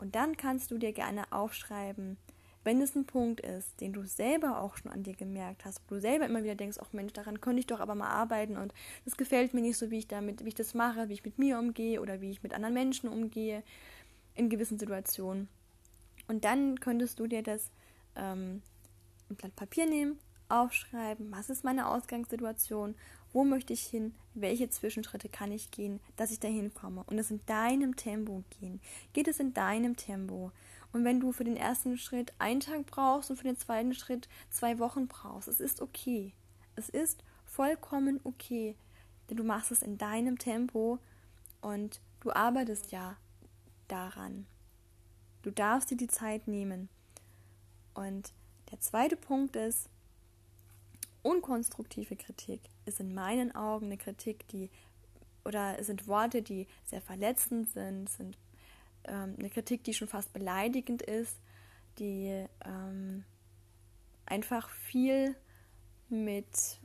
Und 0.00 0.14
dann 0.14 0.36
kannst 0.36 0.70
du 0.70 0.78
dir 0.78 0.92
gerne 0.92 1.30
aufschreiben, 1.30 2.16
wenn 2.64 2.80
es 2.80 2.94
ein 2.94 3.04
Punkt 3.06 3.40
ist, 3.40 3.80
den 3.80 3.92
du 3.92 4.04
selber 4.04 4.60
auch 4.60 4.76
schon 4.76 4.90
an 4.90 5.02
dir 5.02 5.14
gemerkt 5.14 5.64
hast, 5.64 5.80
wo 5.88 5.94
du 5.94 6.00
selber 6.00 6.26
immer 6.26 6.42
wieder 6.42 6.54
denkst, 6.54 6.78
ach 6.80 6.92
Mensch, 6.92 7.12
daran 7.12 7.40
könnte 7.40 7.60
ich 7.60 7.66
doch 7.66 7.80
aber 7.80 7.94
mal 7.94 8.08
arbeiten 8.08 8.56
und 8.56 8.74
das 9.04 9.16
gefällt 9.16 9.54
mir 9.54 9.62
nicht 9.62 9.78
so, 9.78 9.90
wie 9.90 9.98
ich 9.98 10.08
damit, 10.08 10.44
wie 10.44 10.48
ich 10.48 10.54
das 10.54 10.74
mache, 10.74 11.08
wie 11.08 11.14
ich 11.14 11.24
mit 11.24 11.38
mir 11.38 11.58
umgehe 11.58 12.00
oder 12.00 12.20
wie 12.20 12.30
ich 12.30 12.42
mit 12.42 12.54
anderen 12.54 12.74
Menschen 12.74 13.08
umgehe 13.08 13.62
in 14.34 14.48
gewissen 14.48 14.78
Situationen. 14.78 15.48
Und 16.28 16.44
dann 16.44 16.80
könntest 16.80 17.18
du 17.18 17.26
dir 17.26 17.42
das 17.42 17.70
ähm, 18.16 18.62
ein 19.28 19.36
Blatt 19.36 19.56
Papier 19.56 19.86
nehmen, 19.86 20.18
aufschreiben, 20.48 21.30
was 21.30 21.50
ist 21.50 21.64
meine 21.64 21.88
Ausgangssituation, 21.88 22.94
wo 23.32 23.44
möchte 23.44 23.72
ich 23.72 23.82
hin, 23.82 24.14
welche 24.34 24.68
Zwischenschritte 24.68 25.28
kann 25.28 25.52
ich 25.52 25.70
gehen, 25.70 26.00
dass 26.16 26.30
ich 26.30 26.40
dahin 26.40 26.74
komme 26.74 27.04
und 27.06 27.18
es 27.18 27.30
in 27.30 27.44
deinem 27.46 27.96
Tempo 27.96 28.44
gehen. 28.58 28.80
Geht 29.12 29.28
es 29.28 29.40
in 29.40 29.54
deinem 29.54 29.96
Tempo? 29.96 30.52
Und 30.92 31.04
wenn 31.04 31.20
du 31.20 31.32
für 31.32 31.44
den 31.44 31.56
ersten 31.56 31.96
Schritt 31.98 32.32
einen 32.38 32.60
Tag 32.60 32.86
brauchst 32.86 33.30
und 33.30 33.36
für 33.36 33.44
den 33.44 33.56
zweiten 33.56 33.94
Schritt 33.94 34.28
zwei 34.50 34.78
Wochen 34.78 35.06
brauchst, 35.06 35.48
es 35.48 35.60
ist 35.60 35.80
okay. 35.80 36.32
Es 36.74 36.88
ist 36.88 37.22
vollkommen 37.44 38.20
okay, 38.24 38.76
denn 39.28 39.36
du 39.36 39.44
machst 39.44 39.70
es 39.70 39.82
in 39.82 39.98
deinem 39.98 40.38
Tempo 40.38 40.98
und 41.60 42.00
du 42.20 42.32
arbeitest 42.32 42.90
ja 42.90 43.16
daran. 43.86 44.46
Du 45.42 45.50
darfst 45.50 45.90
dir 45.90 45.96
die 45.96 46.08
Zeit 46.08 46.48
nehmen. 46.48 46.88
Und 47.94 48.32
der 48.70 48.80
zweite 48.80 49.16
Punkt 49.16 49.56
ist, 49.56 49.88
unkonstruktive 51.22 52.16
Kritik 52.16 52.60
ist 52.86 53.00
in 53.00 53.14
meinen 53.14 53.54
Augen 53.54 53.86
eine 53.86 53.96
Kritik, 53.96 54.46
die 54.48 54.70
oder 55.44 55.82
sind 55.82 56.06
Worte, 56.06 56.42
die 56.42 56.66
sehr 56.84 57.00
verletzend 57.00 57.70
sind, 57.70 58.08
sind 58.08 58.36
ähm, 59.04 59.36
eine 59.38 59.50
Kritik, 59.50 59.84
die 59.84 59.94
schon 59.94 60.08
fast 60.08 60.32
beleidigend 60.32 61.02
ist, 61.02 61.36
die 61.98 62.46
ähm, 62.64 63.24
einfach 64.26 64.68
viel 64.68 65.34
mit 66.08 66.78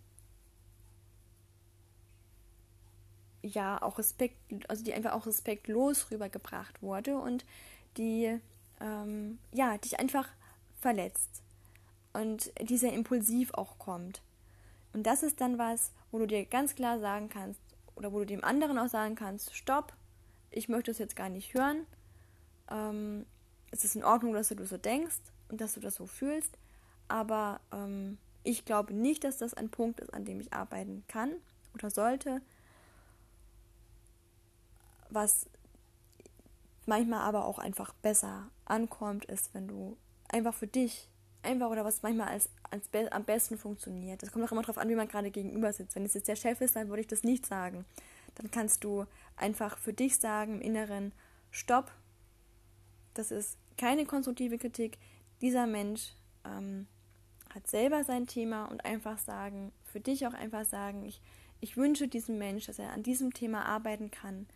ja 3.42 3.82
auch 3.82 3.98
Respekt, 3.98 4.38
also 4.70 4.84
die 4.84 4.94
einfach 4.94 5.14
auch 5.14 5.28
respektlos 5.28 6.10
rübergebracht 6.12 6.82
wurde 6.82 7.18
und 7.18 7.46
die 7.98 8.40
ähm, 8.80 9.38
ja 9.54 9.78
dich 9.78 10.00
einfach 10.00 10.30
verletzt 10.80 11.45
und 12.16 12.52
die 12.70 12.76
impulsiv 12.88 13.54
auch 13.54 13.78
kommt. 13.78 14.22
Und 14.94 15.04
das 15.04 15.24
ist 15.24 15.42
dann 15.42 15.58
was, 15.58 15.92
wo 16.12 16.20
du 16.20 16.28
dir 16.28 16.46
ganz 16.46 16.76
klar 16.76 17.00
sagen 17.00 17.30
kannst 17.30 17.60
oder 17.96 18.14
wo 18.14 18.20
du 18.20 18.26
dem 18.26 18.44
anderen 18.44 18.78
auch 18.78 18.90
sagen 18.90 19.16
kannst, 19.16 19.56
stopp, 19.56 19.94
ich 20.52 20.70
möchte 20.70 20.92
es 20.92 20.98
jetzt 20.98 21.16
gar 21.16 21.30
nicht 21.30 21.54
hören 21.54 21.86
ähm, 22.70 23.26
es 23.72 23.84
ist 23.84 23.96
in 23.96 24.04
Ordnung, 24.04 24.34
dass 24.34 24.50
du 24.50 24.66
so 24.66 24.78
denkst 24.78 25.20
und 25.50 25.62
dass 25.62 25.74
du 25.74 25.80
das 25.80 25.96
so 25.96 26.06
fühlst, 26.06 26.58
aber 27.08 27.60
ähm, 27.72 28.18
ich 28.44 28.66
glaube 28.66 28.94
nicht, 28.94 29.24
dass 29.24 29.38
das 29.38 29.54
ein 29.54 29.70
Punkt 29.70 30.00
ist, 30.00 30.14
an 30.14 30.26
dem 30.26 30.40
ich 30.40 30.54
arbeiten 30.54 31.04
kann 31.08 31.34
oder 31.74 31.90
sollte. 31.90 32.42
Was 35.10 35.48
manchmal 36.86 37.22
aber 37.22 37.46
auch 37.46 37.60
einfach 37.60 37.94
besser 37.94 38.50
ankommt, 38.66 39.26
ist, 39.26 39.54
wenn 39.54 39.68
du 39.68 39.98
einfach 40.28 40.54
für 40.54 40.68
dich, 40.68 41.10
einfach 41.46 41.70
oder 41.70 41.86
was 41.86 42.02
manchmal 42.04 42.30
als, 42.30 42.50
als 42.70 42.88
be 42.88 43.12
am 43.12 43.24
besten 43.24 43.58
funktioniert. 43.58 44.22
Das 44.22 44.32
kommt 44.32 44.46
auch 44.46 44.52
immer 44.52 44.62
darauf 44.62 44.78
an, 44.78 44.90
wie 44.90 44.96
man 44.96 45.08
gerade 45.08 45.32
gegenüber 45.32 45.72
sitzt. 45.72 45.96
Wenn 45.96 46.06
es 46.06 46.14
jetzt 46.14 46.28
der 46.28 46.36
Chef 46.36 46.62
ist, 46.62 46.76
dann 46.76 46.90
würde 46.90 47.02
ich 47.02 47.08
das 47.08 47.24
nicht 47.24 47.46
sagen. 47.46 47.86
Dann 48.36 48.52
kannst 48.52 48.84
du 48.84 49.06
einfach 49.38 49.78
für 49.78 49.94
dich 49.94 50.18
sagen 50.18 50.56
im 50.56 50.62
Inneren, 50.62 51.14
stopp, 51.52 51.92
das 53.14 53.32
ist 53.32 53.58
keine 53.78 54.06
konstruktive 54.06 54.58
Kritik. 54.58 54.98
Dieser 55.42 55.68
Mensch 55.68 56.14
ähm, 56.46 56.88
hat 57.54 57.68
selber 57.68 58.04
sein 58.04 58.28
Thema 58.28 58.66
und 58.66 58.84
einfach 58.86 59.18
sagen, 59.18 59.72
für 59.84 60.00
dich 60.00 60.28
auch 60.28 60.34
einfach 60.34 60.66
sagen, 60.66 61.06
ich, 61.06 61.22
ich 61.62 61.78
wünsche 61.78 62.08
diesem 62.08 62.38
Mensch, 62.38 62.66
dass 62.66 62.80
er 62.80 62.92
an 62.92 63.04
diesem 63.04 63.34
Thema 63.34 63.66
arbeiten 63.66 64.12
kann. 64.12 64.48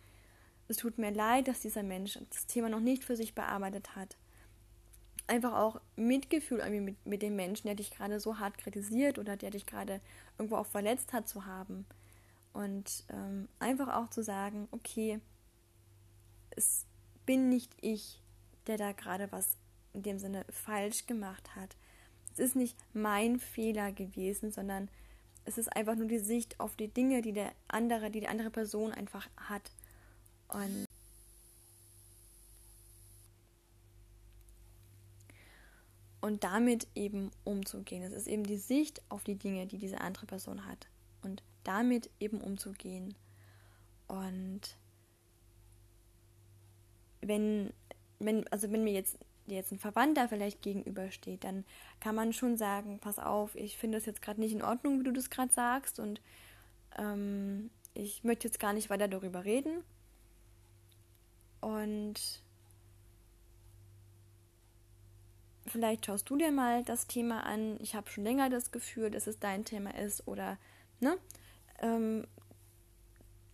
Es 0.68 0.76
tut 0.76 0.98
mir 0.98 1.10
leid, 1.10 1.48
dass 1.48 1.60
dieser 1.60 1.82
Mensch 1.82 2.18
das 2.30 2.46
Thema 2.46 2.68
noch 2.68 2.80
nicht 2.80 3.04
für 3.04 3.16
sich 3.16 3.34
bearbeitet 3.34 3.96
hat. 3.96 4.16
Einfach 5.30 5.52
auch 5.52 5.80
Mitgefühl 5.94 6.58
irgendwie 6.58 6.80
mit, 6.80 7.06
mit 7.06 7.22
dem 7.22 7.36
Menschen, 7.36 7.68
der 7.68 7.76
dich 7.76 7.92
gerade 7.92 8.18
so 8.18 8.40
hart 8.40 8.58
kritisiert 8.58 9.16
oder 9.16 9.36
der 9.36 9.50
dich 9.50 9.64
gerade 9.64 10.00
irgendwo 10.38 10.56
auch 10.56 10.66
verletzt 10.66 11.12
hat, 11.12 11.28
zu 11.28 11.46
haben. 11.46 11.86
Und 12.52 13.04
ähm, 13.10 13.48
einfach 13.60 13.94
auch 13.94 14.10
zu 14.10 14.24
sagen, 14.24 14.66
okay, 14.72 15.20
es 16.50 16.84
bin 17.26 17.48
nicht 17.48 17.72
ich, 17.80 18.20
der 18.66 18.76
da 18.76 18.90
gerade 18.90 19.30
was 19.30 19.56
in 19.92 20.02
dem 20.02 20.18
Sinne 20.18 20.44
falsch 20.50 21.06
gemacht 21.06 21.54
hat. 21.54 21.76
Es 22.32 22.40
ist 22.40 22.56
nicht 22.56 22.76
mein 22.92 23.38
Fehler 23.38 23.92
gewesen, 23.92 24.50
sondern 24.50 24.88
es 25.44 25.58
ist 25.58 25.74
einfach 25.76 25.94
nur 25.94 26.08
die 26.08 26.18
Sicht 26.18 26.58
auf 26.58 26.74
die 26.74 26.88
Dinge, 26.88 27.22
die 27.22 27.32
der 27.32 27.52
andere, 27.68 28.10
die 28.10 28.20
die 28.20 28.28
andere 28.28 28.50
Person 28.50 28.92
einfach 28.92 29.28
hat. 29.36 29.70
Und 30.48 30.86
und 36.20 36.44
damit 36.44 36.86
eben 36.94 37.30
umzugehen. 37.44 38.02
Es 38.02 38.12
ist 38.12 38.26
eben 38.26 38.44
die 38.44 38.58
Sicht 38.58 39.02
auf 39.08 39.24
die 39.24 39.36
Dinge, 39.36 39.66
die 39.66 39.78
diese 39.78 40.00
andere 40.00 40.26
Person 40.26 40.66
hat 40.66 40.88
und 41.22 41.42
damit 41.64 42.10
eben 42.20 42.40
umzugehen. 42.40 43.14
Und 44.08 44.76
wenn 47.20 47.72
wenn, 48.20 48.46
also 48.48 48.70
wenn 48.70 48.84
mir 48.84 48.92
jetzt, 48.92 49.18
jetzt 49.46 49.72
ein 49.72 49.78
Verwandter 49.78 50.28
vielleicht 50.28 50.62
gegenübersteht, 50.62 51.42
dann 51.42 51.64
kann 51.98 52.14
man 52.14 52.32
schon 52.32 52.56
sagen, 52.56 53.00
pass 53.00 53.18
auf, 53.18 53.56
ich 53.56 53.76
finde 53.76 53.98
das 53.98 54.06
jetzt 54.06 54.22
gerade 54.22 54.40
nicht 54.40 54.52
in 54.52 54.62
Ordnung, 54.62 55.00
wie 55.00 55.04
du 55.04 55.12
das 55.12 55.30
gerade 55.30 55.52
sagst 55.52 55.98
und 55.98 56.20
ähm, 56.96 57.70
ich 57.94 58.22
möchte 58.22 58.46
jetzt 58.46 58.60
gar 58.60 58.72
nicht 58.72 58.90
weiter 58.90 59.08
darüber 59.08 59.44
reden. 59.44 59.82
Und 61.60 62.42
vielleicht 65.70 66.06
schaust 66.06 66.28
du 66.28 66.36
dir 66.36 66.52
mal 66.52 66.84
das 66.84 67.06
Thema 67.06 67.44
an. 67.44 67.78
Ich 67.80 67.94
habe 67.94 68.10
schon 68.10 68.24
länger 68.24 68.50
das 68.50 68.70
Gefühl, 68.72 69.10
dass 69.10 69.26
es 69.26 69.38
dein 69.38 69.64
Thema 69.64 69.94
ist 69.96 70.26
oder, 70.26 70.58
ne? 71.00 71.16
Ähm, 71.80 72.26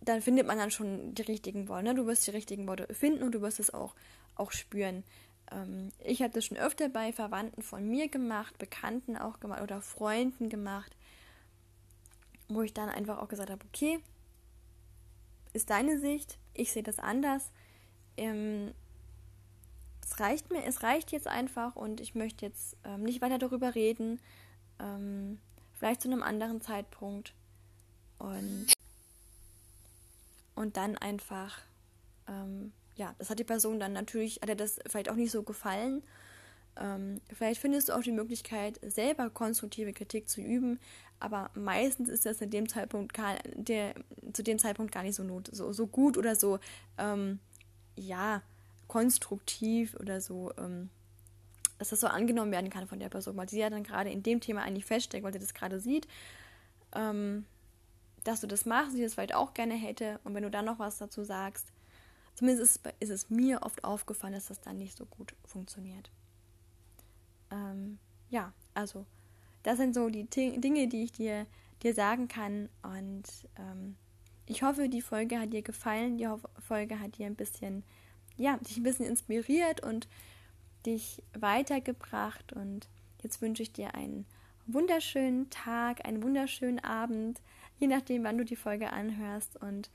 dann 0.01 0.21
findet 0.21 0.47
man 0.47 0.57
dann 0.57 0.71
schon 0.71 1.13
die 1.15 1.23
richtigen 1.23 1.67
Worte. 1.67 1.83
Ne? 1.83 1.95
Du 1.95 2.05
wirst 2.05 2.25
die 2.27 2.31
richtigen 2.31 2.67
Worte 2.67 2.93
finden 2.93 3.23
und 3.23 3.33
du 3.33 3.41
wirst 3.41 3.59
es 3.59 3.73
auch, 3.73 3.93
auch 4.35 4.51
spüren. 4.51 5.03
Ähm, 5.51 5.89
ich 6.03 6.21
habe 6.21 6.33
das 6.33 6.45
schon 6.45 6.57
öfter 6.57 6.89
bei 6.89 7.11
Verwandten 7.11 7.61
von 7.61 7.87
mir 7.87 8.07
gemacht, 8.07 8.57
Bekannten 8.57 9.17
auch 9.17 9.39
gemacht 9.39 9.61
oder 9.61 9.81
Freunden 9.81 10.49
gemacht, 10.49 10.95
wo 12.47 12.61
ich 12.61 12.73
dann 12.73 12.89
einfach 12.89 13.17
auch 13.17 13.27
gesagt 13.27 13.49
habe, 13.49 13.65
okay, 13.67 13.99
ist 15.53 15.69
deine 15.69 15.99
Sicht, 15.99 16.37
ich 16.53 16.71
sehe 16.71 16.83
das 16.83 16.99
anders. 16.99 17.51
Ähm, 18.15 18.73
es 20.09 20.19
reicht 20.19 20.51
mir, 20.51 20.63
es 20.63 20.83
reicht 20.83 21.11
jetzt 21.11 21.27
einfach 21.27 21.75
und 21.75 21.99
ich 21.99 22.15
möchte 22.15 22.45
jetzt 22.45 22.77
ähm, 22.85 23.03
nicht 23.03 23.21
weiter 23.21 23.37
darüber 23.37 23.75
reden. 23.75 24.19
Ähm, 24.79 25.39
vielleicht 25.73 26.01
zu 26.01 26.07
einem 26.07 26.23
anderen 26.23 26.61
Zeitpunkt. 26.61 27.33
Und, 28.19 28.67
und 30.55 30.77
dann 30.77 30.97
einfach, 30.97 31.59
ähm, 32.27 32.71
ja, 32.95 33.13
das 33.19 33.29
hat 33.29 33.39
die 33.39 33.43
Person 33.43 33.79
dann 33.79 33.93
natürlich, 33.93 34.39
hat 34.41 34.49
er 34.49 34.55
das 34.55 34.79
vielleicht 34.87 35.09
auch 35.09 35.15
nicht 35.15 35.31
so 35.31 35.43
gefallen. 35.43 36.01
Ähm, 36.77 37.21
vielleicht 37.33 37.59
findest 37.59 37.89
du 37.89 37.93
auch 37.93 38.01
die 38.01 38.11
Möglichkeit, 38.11 38.79
selber 38.85 39.29
konstruktive 39.29 39.93
Kritik 39.93 40.29
zu 40.29 40.41
üben, 40.41 40.79
aber 41.19 41.49
meistens 41.55 42.07
ist 42.07 42.25
das 42.25 42.39
in 42.41 42.51
dem 42.51 42.69
Zeitpunkt 42.69 43.13
gar, 43.13 43.35
der, 43.55 43.95
zu 44.33 44.43
dem 44.43 44.59
Zeitpunkt 44.59 44.91
gar 44.91 45.03
nicht 45.03 45.15
so, 45.15 45.23
not, 45.23 45.49
so, 45.51 45.73
so 45.73 45.87
gut 45.87 46.17
oder 46.17 46.35
so, 46.35 46.59
ähm, 46.99 47.39
ja, 47.95 48.43
konstruktiv 48.87 49.95
oder 49.99 50.21
so, 50.21 50.51
ähm, 50.57 50.89
dass 51.77 51.89
das 51.89 51.99
so 51.99 52.07
angenommen 52.07 52.51
werden 52.51 52.69
kann 52.69 52.87
von 52.87 52.99
der 52.99 53.09
Person, 53.09 53.37
weil 53.37 53.49
sie 53.49 53.59
ja 53.59 53.69
dann 53.69 53.83
gerade 53.83 54.09
in 54.09 54.23
dem 54.23 54.39
Thema 54.39 54.63
eigentlich 54.63 54.85
feststeckt, 54.85 55.23
weil 55.23 55.33
sie 55.33 55.39
das 55.39 55.53
gerade 55.53 55.79
sieht, 55.79 56.07
ähm, 56.95 57.45
dass 58.23 58.41
du 58.41 58.47
das 58.47 58.65
machst, 58.65 58.93
sie 58.93 59.03
das 59.03 59.13
vielleicht 59.13 59.35
auch 59.35 59.53
gerne 59.53 59.75
hätte. 59.75 60.19
Und 60.23 60.33
wenn 60.33 60.43
du 60.43 60.51
dann 60.51 60.65
noch 60.65 60.79
was 60.79 60.97
dazu 60.97 61.23
sagst, 61.23 61.71
zumindest 62.33 62.77
ist, 62.77 62.93
ist 62.99 63.09
es 63.09 63.29
mir 63.29 63.61
oft 63.63 63.83
aufgefallen, 63.83 64.33
dass 64.33 64.47
das 64.47 64.59
dann 64.59 64.77
nicht 64.77 64.97
so 64.97 65.05
gut 65.05 65.33
funktioniert. 65.45 66.09
Ähm, 67.51 67.99
ja, 68.29 68.53
also 68.73 69.05
das 69.63 69.77
sind 69.77 69.93
so 69.93 70.09
die 70.09 70.25
T 70.25 70.57
Dinge, 70.59 70.87
die 70.87 71.03
ich 71.03 71.11
dir, 71.11 71.45
dir 71.83 71.93
sagen 71.93 72.27
kann. 72.27 72.69
Und 72.83 73.25
ähm, 73.57 73.95
ich 74.45 74.63
hoffe, 74.63 74.89
die 74.89 75.01
Folge 75.01 75.39
hat 75.39 75.53
dir 75.53 75.61
gefallen, 75.61 76.17
die 76.17 76.27
Folge 76.59 76.99
hat 76.99 77.17
dir 77.17 77.27
ein 77.27 77.35
bisschen 77.35 77.83
ja, 78.37 78.57
dich 78.57 78.77
ein 78.77 78.83
bisschen 78.83 79.05
inspiriert 79.05 79.83
und 79.83 80.07
dich 80.85 81.21
weitergebracht. 81.37 82.53
Und 82.53 82.87
jetzt 83.21 83.41
wünsche 83.41 83.63
ich 83.63 83.73
dir 83.73 83.95
einen 83.95 84.25
wunderschönen 84.65 85.49
Tag, 85.49 86.05
einen 86.05 86.23
wunderschönen 86.23 86.79
Abend, 86.79 87.41
je 87.79 87.87
nachdem, 87.87 88.23
wann 88.23 88.37
du 88.37 88.45
die 88.45 88.55
Folge 88.55 88.91
anhörst. 88.91 89.57
Und 89.61 89.89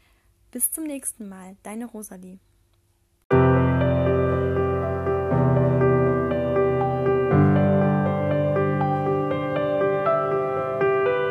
bis 0.50 0.70
zum 0.70 0.84
nächsten 0.84 1.28
Mal, 1.28 1.56
deine 1.62 1.86
Rosalie. 1.86 2.38